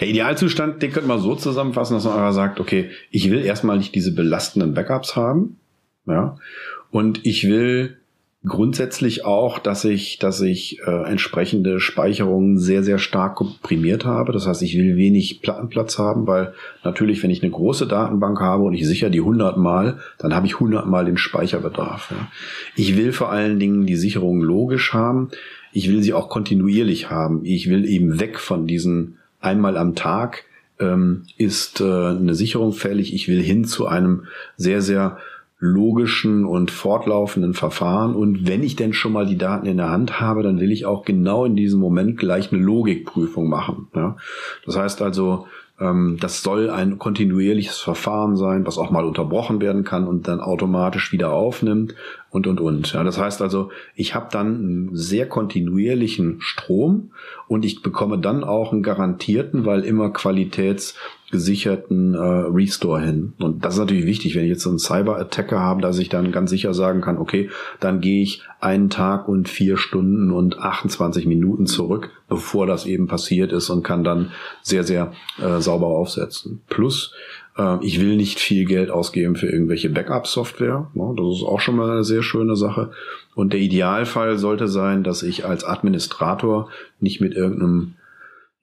der 0.00 0.08
Idealzustand, 0.08 0.82
den 0.82 0.92
könnte 0.92 1.08
man 1.08 1.20
so 1.20 1.34
zusammenfassen, 1.34 1.94
dass 1.94 2.04
man 2.04 2.14
aber 2.14 2.32
sagt, 2.32 2.60
okay, 2.60 2.90
ich 3.10 3.30
will 3.30 3.44
erstmal 3.44 3.78
nicht 3.78 3.94
diese 3.94 4.14
belastenden 4.14 4.74
Backups 4.74 5.16
haben, 5.16 5.56
ja, 6.06 6.36
und 6.90 7.24
ich 7.24 7.48
will 7.48 7.96
grundsätzlich 8.46 9.24
auch, 9.24 9.58
dass 9.58 9.84
ich, 9.84 10.18
dass 10.18 10.40
ich 10.40 10.78
äh, 10.86 11.10
entsprechende 11.10 11.80
Speicherungen 11.80 12.58
sehr, 12.58 12.82
sehr 12.82 12.98
stark 12.98 13.36
komprimiert 13.36 14.04
habe. 14.04 14.32
Das 14.32 14.46
heißt, 14.46 14.62
ich 14.62 14.76
will 14.76 14.96
wenig 14.96 15.40
Plattenplatz 15.40 15.98
haben, 15.98 16.26
weil 16.26 16.52
natürlich, 16.82 17.22
wenn 17.22 17.30
ich 17.30 17.42
eine 17.42 17.50
große 17.50 17.86
Datenbank 17.86 18.40
habe 18.40 18.64
und 18.64 18.74
ich 18.74 18.86
sichere 18.86 19.10
die 19.10 19.20
100 19.20 19.56
Mal, 19.56 19.98
dann 20.18 20.34
habe 20.34 20.46
ich 20.46 20.54
100 20.54 20.86
Mal 20.86 21.06
den 21.06 21.16
Speicherbedarf. 21.16 22.10
Ja. 22.10 22.28
Ich 22.76 22.96
will 22.96 23.12
vor 23.12 23.30
allen 23.32 23.58
Dingen 23.58 23.86
die 23.86 23.96
Sicherung 23.96 24.42
logisch 24.42 24.92
haben. 24.92 25.30
Ich 25.72 25.88
will 25.90 26.02
sie 26.02 26.12
auch 26.12 26.28
kontinuierlich 26.28 27.10
haben. 27.10 27.44
Ich 27.44 27.70
will 27.70 27.86
eben 27.86 28.20
weg 28.20 28.38
von 28.38 28.66
diesen 28.66 29.18
einmal 29.44 29.76
am 29.76 29.94
Tag 29.94 30.44
ähm, 30.80 31.24
ist 31.36 31.80
äh, 31.80 31.84
eine 31.84 32.34
Sicherung 32.34 32.72
fällig. 32.72 33.14
Ich 33.14 33.28
will 33.28 33.42
hin 33.42 33.64
zu 33.64 33.86
einem 33.86 34.24
sehr, 34.56 34.82
sehr 34.82 35.18
logischen 35.58 36.44
und 36.44 36.70
fortlaufenden 36.70 37.54
Verfahren. 37.54 38.14
Und 38.14 38.46
wenn 38.46 38.62
ich 38.62 38.76
denn 38.76 38.92
schon 38.92 39.12
mal 39.12 39.26
die 39.26 39.38
Daten 39.38 39.66
in 39.66 39.78
der 39.78 39.90
Hand 39.90 40.20
habe, 40.20 40.42
dann 40.42 40.60
will 40.60 40.72
ich 40.72 40.84
auch 40.84 41.04
genau 41.04 41.44
in 41.44 41.56
diesem 41.56 41.80
Moment 41.80 42.18
gleich 42.18 42.52
eine 42.52 42.62
Logikprüfung 42.62 43.48
machen. 43.48 43.88
Ja? 43.94 44.16
Das 44.66 44.76
heißt 44.76 45.00
also, 45.00 45.46
ähm, 45.80 46.18
das 46.20 46.42
soll 46.42 46.70
ein 46.70 46.98
kontinuierliches 46.98 47.78
Verfahren 47.78 48.36
sein, 48.36 48.66
was 48.66 48.78
auch 48.78 48.90
mal 48.90 49.04
unterbrochen 49.04 49.60
werden 49.60 49.84
kann 49.84 50.06
und 50.06 50.28
dann 50.28 50.40
automatisch 50.40 51.12
wieder 51.12 51.32
aufnimmt 51.32 51.94
und, 52.34 52.46
und, 52.48 52.60
und. 52.60 52.92
Ja, 52.92 53.04
das 53.04 53.16
heißt 53.16 53.40
also, 53.42 53.70
ich 53.94 54.16
habe 54.16 54.26
dann 54.32 54.56
einen 54.56 54.96
sehr 54.96 55.28
kontinuierlichen 55.28 56.38
Strom 56.40 57.12
und 57.46 57.64
ich 57.64 57.80
bekomme 57.80 58.18
dann 58.18 58.42
auch 58.42 58.72
einen 58.72 58.82
garantierten, 58.82 59.64
weil 59.64 59.84
immer 59.84 60.10
qualitätsgesicherten 60.10 62.14
äh, 62.14 62.18
Restore 62.18 63.02
hin. 63.02 63.34
Und 63.38 63.64
das 63.64 63.74
ist 63.74 63.80
natürlich 63.80 64.06
wichtig, 64.06 64.34
wenn 64.34 64.42
ich 64.42 64.50
jetzt 64.50 64.64
so 64.64 64.70
einen 64.70 64.80
Cyber-Attacker 64.80 65.60
habe, 65.60 65.80
dass 65.80 66.00
ich 66.00 66.08
dann 66.08 66.32
ganz 66.32 66.50
sicher 66.50 66.74
sagen 66.74 67.02
kann, 67.02 67.18
okay, 67.18 67.50
dann 67.78 68.00
gehe 68.00 68.24
ich 68.24 68.42
einen 68.58 68.90
Tag 68.90 69.28
und 69.28 69.48
vier 69.48 69.76
Stunden 69.76 70.32
und 70.32 70.58
28 70.58 71.26
Minuten 71.26 71.66
zurück, 71.66 72.10
bevor 72.28 72.66
das 72.66 72.84
eben 72.84 73.06
passiert 73.06 73.52
ist 73.52 73.70
und 73.70 73.84
kann 73.84 74.02
dann 74.02 74.32
sehr, 74.60 74.82
sehr 74.82 75.12
äh, 75.40 75.60
sauber 75.60 75.86
aufsetzen. 75.86 76.62
Plus 76.68 77.12
ich 77.82 78.00
will 78.00 78.16
nicht 78.16 78.40
viel 78.40 78.64
Geld 78.64 78.90
ausgeben 78.90 79.36
für 79.36 79.46
irgendwelche 79.46 79.88
Backup-Software. 79.88 80.90
Das 80.94 81.36
ist 81.36 81.44
auch 81.44 81.60
schon 81.60 81.76
mal 81.76 81.90
eine 81.90 82.04
sehr 82.04 82.22
schöne 82.22 82.56
Sache. 82.56 82.90
Und 83.36 83.52
der 83.52 83.60
Idealfall 83.60 84.38
sollte 84.38 84.66
sein, 84.66 85.04
dass 85.04 85.22
ich 85.22 85.46
als 85.46 85.64
Administrator 85.64 86.68
nicht 86.98 87.20
mit 87.20 87.34
irgendeinem 87.34 87.94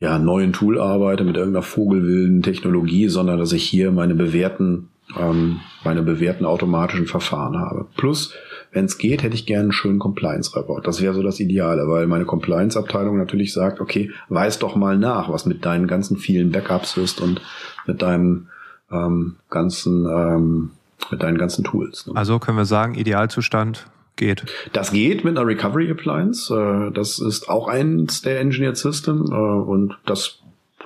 ja, 0.01 0.17
neuen 0.17 0.51
Tool 0.51 0.80
arbeite, 0.80 1.23
mit 1.23 1.38
irgendeiner 1.38 1.63
vogelwilden 1.63 2.41
Technologie, 2.41 3.08
sondern 3.08 3.39
dass 3.39 3.54
ich 3.54 3.63
hier 3.63 3.91
meine 3.91 4.15
bewährten, 4.15 4.89
ähm, 5.17 5.62
meine 5.86 6.01
bewährten 6.01 6.45
automatischen 6.45 7.06
Verfahren 7.06 7.60
habe. 7.60 7.86
Plus, 7.95 8.34
wenn 8.73 8.86
es 8.86 8.97
geht, 8.97 9.21
hätte 9.21 9.36
ich 9.36 9.45
gerne 9.45 9.63
einen 9.63 9.71
schönen 9.73 9.99
Compliance-Report. 9.99 10.88
Das 10.88 11.01
wäre 11.01 11.13
so 11.13 11.21
das 11.21 11.39
Ideale, 11.39 11.88
weil 11.88 12.08
meine 12.08 12.25
Compliance-Abteilung 12.25 13.17
natürlich 13.17 13.54
sagt, 13.54 13.80
okay, 13.80 14.12
weiß 14.30 14.60
doch 14.60 14.75
mal 14.75 14.97
nach, 14.97 15.30
was 15.30 15.45
mit 15.45 15.65
deinen 15.65 15.88
ganzen 15.88 16.17
vielen 16.17 16.51
Backups 16.51 16.97
ist 16.97 17.21
und 17.21 17.41
mit 17.86 18.01
deinem 18.01 18.47
ähm, 18.91 19.36
ganzen, 19.49 20.06
ähm, 20.06 20.71
mit 21.10 21.23
deinen 21.23 21.38
ganzen 21.38 21.63
Tools. 21.63 22.08
Ne? 22.08 22.15
Also 22.15 22.39
können 22.39 22.58
wir 22.58 22.65
sagen, 22.65 22.95
Idealzustand 22.95 23.88
geht. 24.15 24.45
Das 24.73 24.91
geht 24.91 25.23
mit 25.23 25.38
einer 25.38 25.47
Recovery 25.47 25.89
Appliance. 25.89 26.54
Äh, 26.54 26.91
das 26.91 27.19
ist 27.19 27.49
auch 27.49 27.67
eins 27.67 28.21
der 28.21 28.39
Engineered 28.39 28.77
System 28.77 29.25
äh, 29.32 29.36
und 29.36 29.97
das 30.06 30.38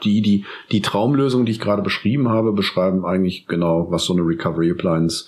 die, 0.04 0.22
die, 0.22 0.46
die 0.72 0.82
Traumlösung, 0.82 1.46
die 1.46 1.54
ich 1.54 1.60
gerade 1.60 1.82
beschrieben 1.82 2.30
habe, 2.30 2.52
beschreiben 2.52 3.06
eigentlich 3.06 3.48
genau, 3.48 3.90
was 3.90 4.04
so 4.04 4.14
eine 4.14 4.24
Recovery 4.24 4.72
Appliance 4.72 5.26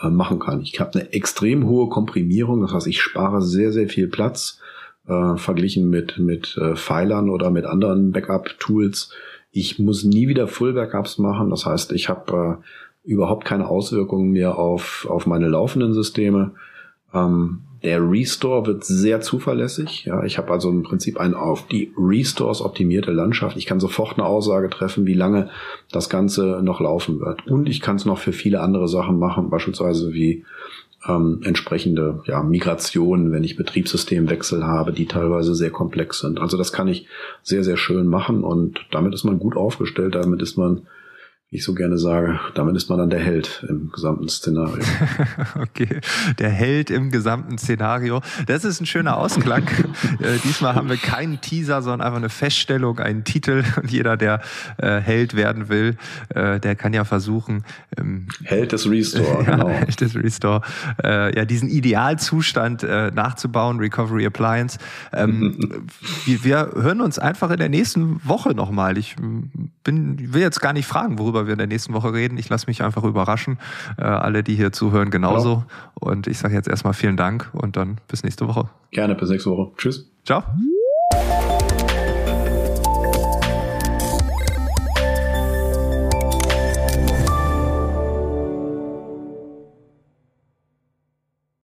äh, 0.00 0.08
machen 0.08 0.38
kann. 0.38 0.60
Ich 0.60 0.78
habe 0.80 0.98
eine 0.98 1.12
extrem 1.12 1.66
hohe 1.66 1.88
Komprimierung, 1.88 2.60
das 2.60 2.72
heißt, 2.72 2.86
ich 2.86 3.00
spare 3.00 3.42
sehr, 3.42 3.72
sehr 3.72 3.88
viel 3.88 4.08
Platz 4.08 4.60
äh, 5.08 5.36
verglichen 5.36 5.90
mit, 5.90 6.18
mit 6.18 6.56
äh, 6.56 6.76
Pfeilern 6.76 7.30
oder 7.30 7.50
mit 7.50 7.64
anderen 7.64 8.12
Backup-Tools. 8.12 9.12
Ich 9.50 9.78
muss 9.78 10.04
nie 10.04 10.28
wieder 10.28 10.46
Full-Backups 10.46 11.18
machen, 11.18 11.50
das 11.50 11.66
heißt, 11.66 11.92
ich 11.92 12.08
habe 12.08 12.60
äh, 12.62 13.10
überhaupt 13.10 13.44
keine 13.44 13.68
Auswirkungen 13.68 14.30
mehr 14.30 14.58
auf, 14.58 15.06
auf 15.10 15.26
meine 15.26 15.48
laufenden 15.48 15.92
Systeme. 15.92 16.52
Ähm, 17.12 17.62
der 17.82 18.10
Restore 18.10 18.66
wird 18.66 18.84
sehr 18.84 19.22
zuverlässig. 19.22 20.04
Ja, 20.04 20.22
ich 20.24 20.36
habe 20.36 20.52
also 20.52 20.68
im 20.68 20.82
Prinzip 20.82 21.18
ein 21.18 21.32
auf 21.32 21.66
die 21.66 21.92
Restores 21.96 22.60
optimierte 22.60 23.10
Landschaft. 23.10 23.56
Ich 23.56 23.64
kann 23.64 23.80
sofort 23.80 24.18
eine 24.18 24.26
Aussage 24.26 24.68
treffen, 24.68 25.06
wie 25.06 25.14
lange 25.14 25.48
das 25.90 26.10
Ganze 26.10 26.60
noch 26.62 26.80
laufen 26.80 27.20
wird. 27.20 27.46
Und 27.46 27.68
ich 27.68 27.80
kann 27.80 27.96
es 27.96 28.04
noch 28.04 28.18
für 28.18 28.32
viele 28.32 28.60
andere 28.60 28.86
Sachen 28.86 29.18
machen, 29.18 29.48
beispielsweise 29.48 30.12
wie 30.12 30.44
ähm, 31.08 31.40
entsprechende 31.44 32.22
ja, 32.26 32.42
Migrationen, 32.42 33.32
wenn 33.32 33.44
ich 33.44 33.56
Betriebssystemwechsel 33.56 34.64
habe, 34.64 34.92
die 34.92 35.06
teilweise 35.06 35.54
sehr 35.54 35.70
komplex 35.70 36.20
sind. 36.20 36.40
Also 36.40 36.56
das 36.56 36.72
kann 36.72 36.88
ich 36.88 37.06
sehr, 37.42 37.64
sehr 37.64 37.76
schön 37.76 38.06
machen 38.06 38.44
und 38.44 38.80
damit 38.90 39.14
ist 39.14 39.24
man 39.24 39.38
gut 39.38 39.56
aufgestellt, 39.56 40.14
damit 40.14 40.42
ist 40.42 40.56
man 40.56 40.82
wie 41.50 41.56
ich 41.56 41.64
so 41.64 41.74
gerne 41.74 41.98
sage, 41.98 42.38
damit 42.54 42.76
ist 42.76 42.88
man 42.88 42.98
dann 42.98 43.10
der 43.10 43.18
Held 43.18 43.66
im 43.68 43.90
gesamten 43.90 44.28
Szenario. 44.28 44.84
okay, 45.60 45.98
der 46.38 46.48
Held 46.48 46.90
im 46.90 47.10
gesamten 47.10 47.58
Szenario. 47.58 48.20
Das 48.46 48.64
ist 48.64 48.80
ein 48.80 48.86
schöner 48.86 49.16
Ausklang. 49.16 49.64
äh, 50.20 50.38
diesmal 50.44 50.76
haben 50.76 50.88
wir 50.88 50.96
keinen 50.96 51.40
Teaser, 51.40 51.82
sondern 51.82 52.02
einfach 52.02 52.18
eine 52.18 52.28
Feststellung, 52.28 53.00
einen 53.00 53.24
Titel. 53.24 53.64
Und 53.82 53.90
jeder, 53.90 54.16
der 54.16 54.42
äh, 54.76 55.00
Held 55.00 55.34
werden 55.34 55.68
will, 55.68 55.96
äh, 56.28 56.60
der 56.60 56.76
kann 56.76 56.92
ja 56.92 57.02
versuchen. 57.02 57.64
Ähm, 57.98 58.28
Held 58.44 58.70
des 58.70 58.88
Restore, 58.88 59.44
ja, 59.44 59.56
genau. 59.56 59.68
Held 59.70 60.00
des 60.00 60.14
Restore. 60.14 60.62
Äh, 61.02 61.36
ja, 61.36 61.44
diesen 61.44 61.68
Idealzustand 61.68 62.84
äh, 62.84 63.10
nachzubauen, 63.10 63.80
Recovery 63.80 64.24
Appliance. 64.24 64.78
Ähm, 65.12 65.58
wir, 66.26 66.44
wir 66.44 66.70
hören 66.76 67.00
uns 67.00 67.18
einfach 67.18 67.50
in 67.50 67.58
der 67.58 67.68
nächsten 67.68 68.24
Woche 68.24 68.50
nochmal. 68.50 68.96
Ich 68.98 69.16
bin, 69.82 70.32
will 70.32 70.42
jetzt 70.42 70.60
gar 70.60 70.72
nicht 70.72 70.86
fragen, 70.86 71.18
worüber 71.18 71.39
worüber 71.40 71.46
wir 71.46 71.52
in 71.52 71.58
der 71.58 71.66
nächsten 71.66 71.92
Woche 71.94 72.12
reden. 72.12 72.38
Ich 72.38 72.48
lasse 72.48 72.66
mich 72.66 72.82
einfach 72.82 73.04
überraschen. 73.04 73.58
Äh, 73.96 74.02
alle, 74.02 74.42
die 74.42 74.54
hier 74.54 74.72
zuhören, 74.72 75.10
genauso. 75.10 75.64
Ja. 75.66 75.66
Und 75.94 76.26
ich 76.26 76.38
sage 76.38 76.54
jetzt 76.54 76.68
erstmal 76.68 76.94
vielen 76.94 77.16
Dank 77.16 77.50
und 77.52 77.76
dann 77.76 77.98
bis 78.08 78.22
nächste 78.22 78.46
Woche. 78.48 78.68
Gerne, 78.90 79.14
bis 79.14 79.30
nächste 79.30 79.50
Woche. 79.50 79.72
Tschüss. 79.76 80.10
Ciao. 80.24 80.42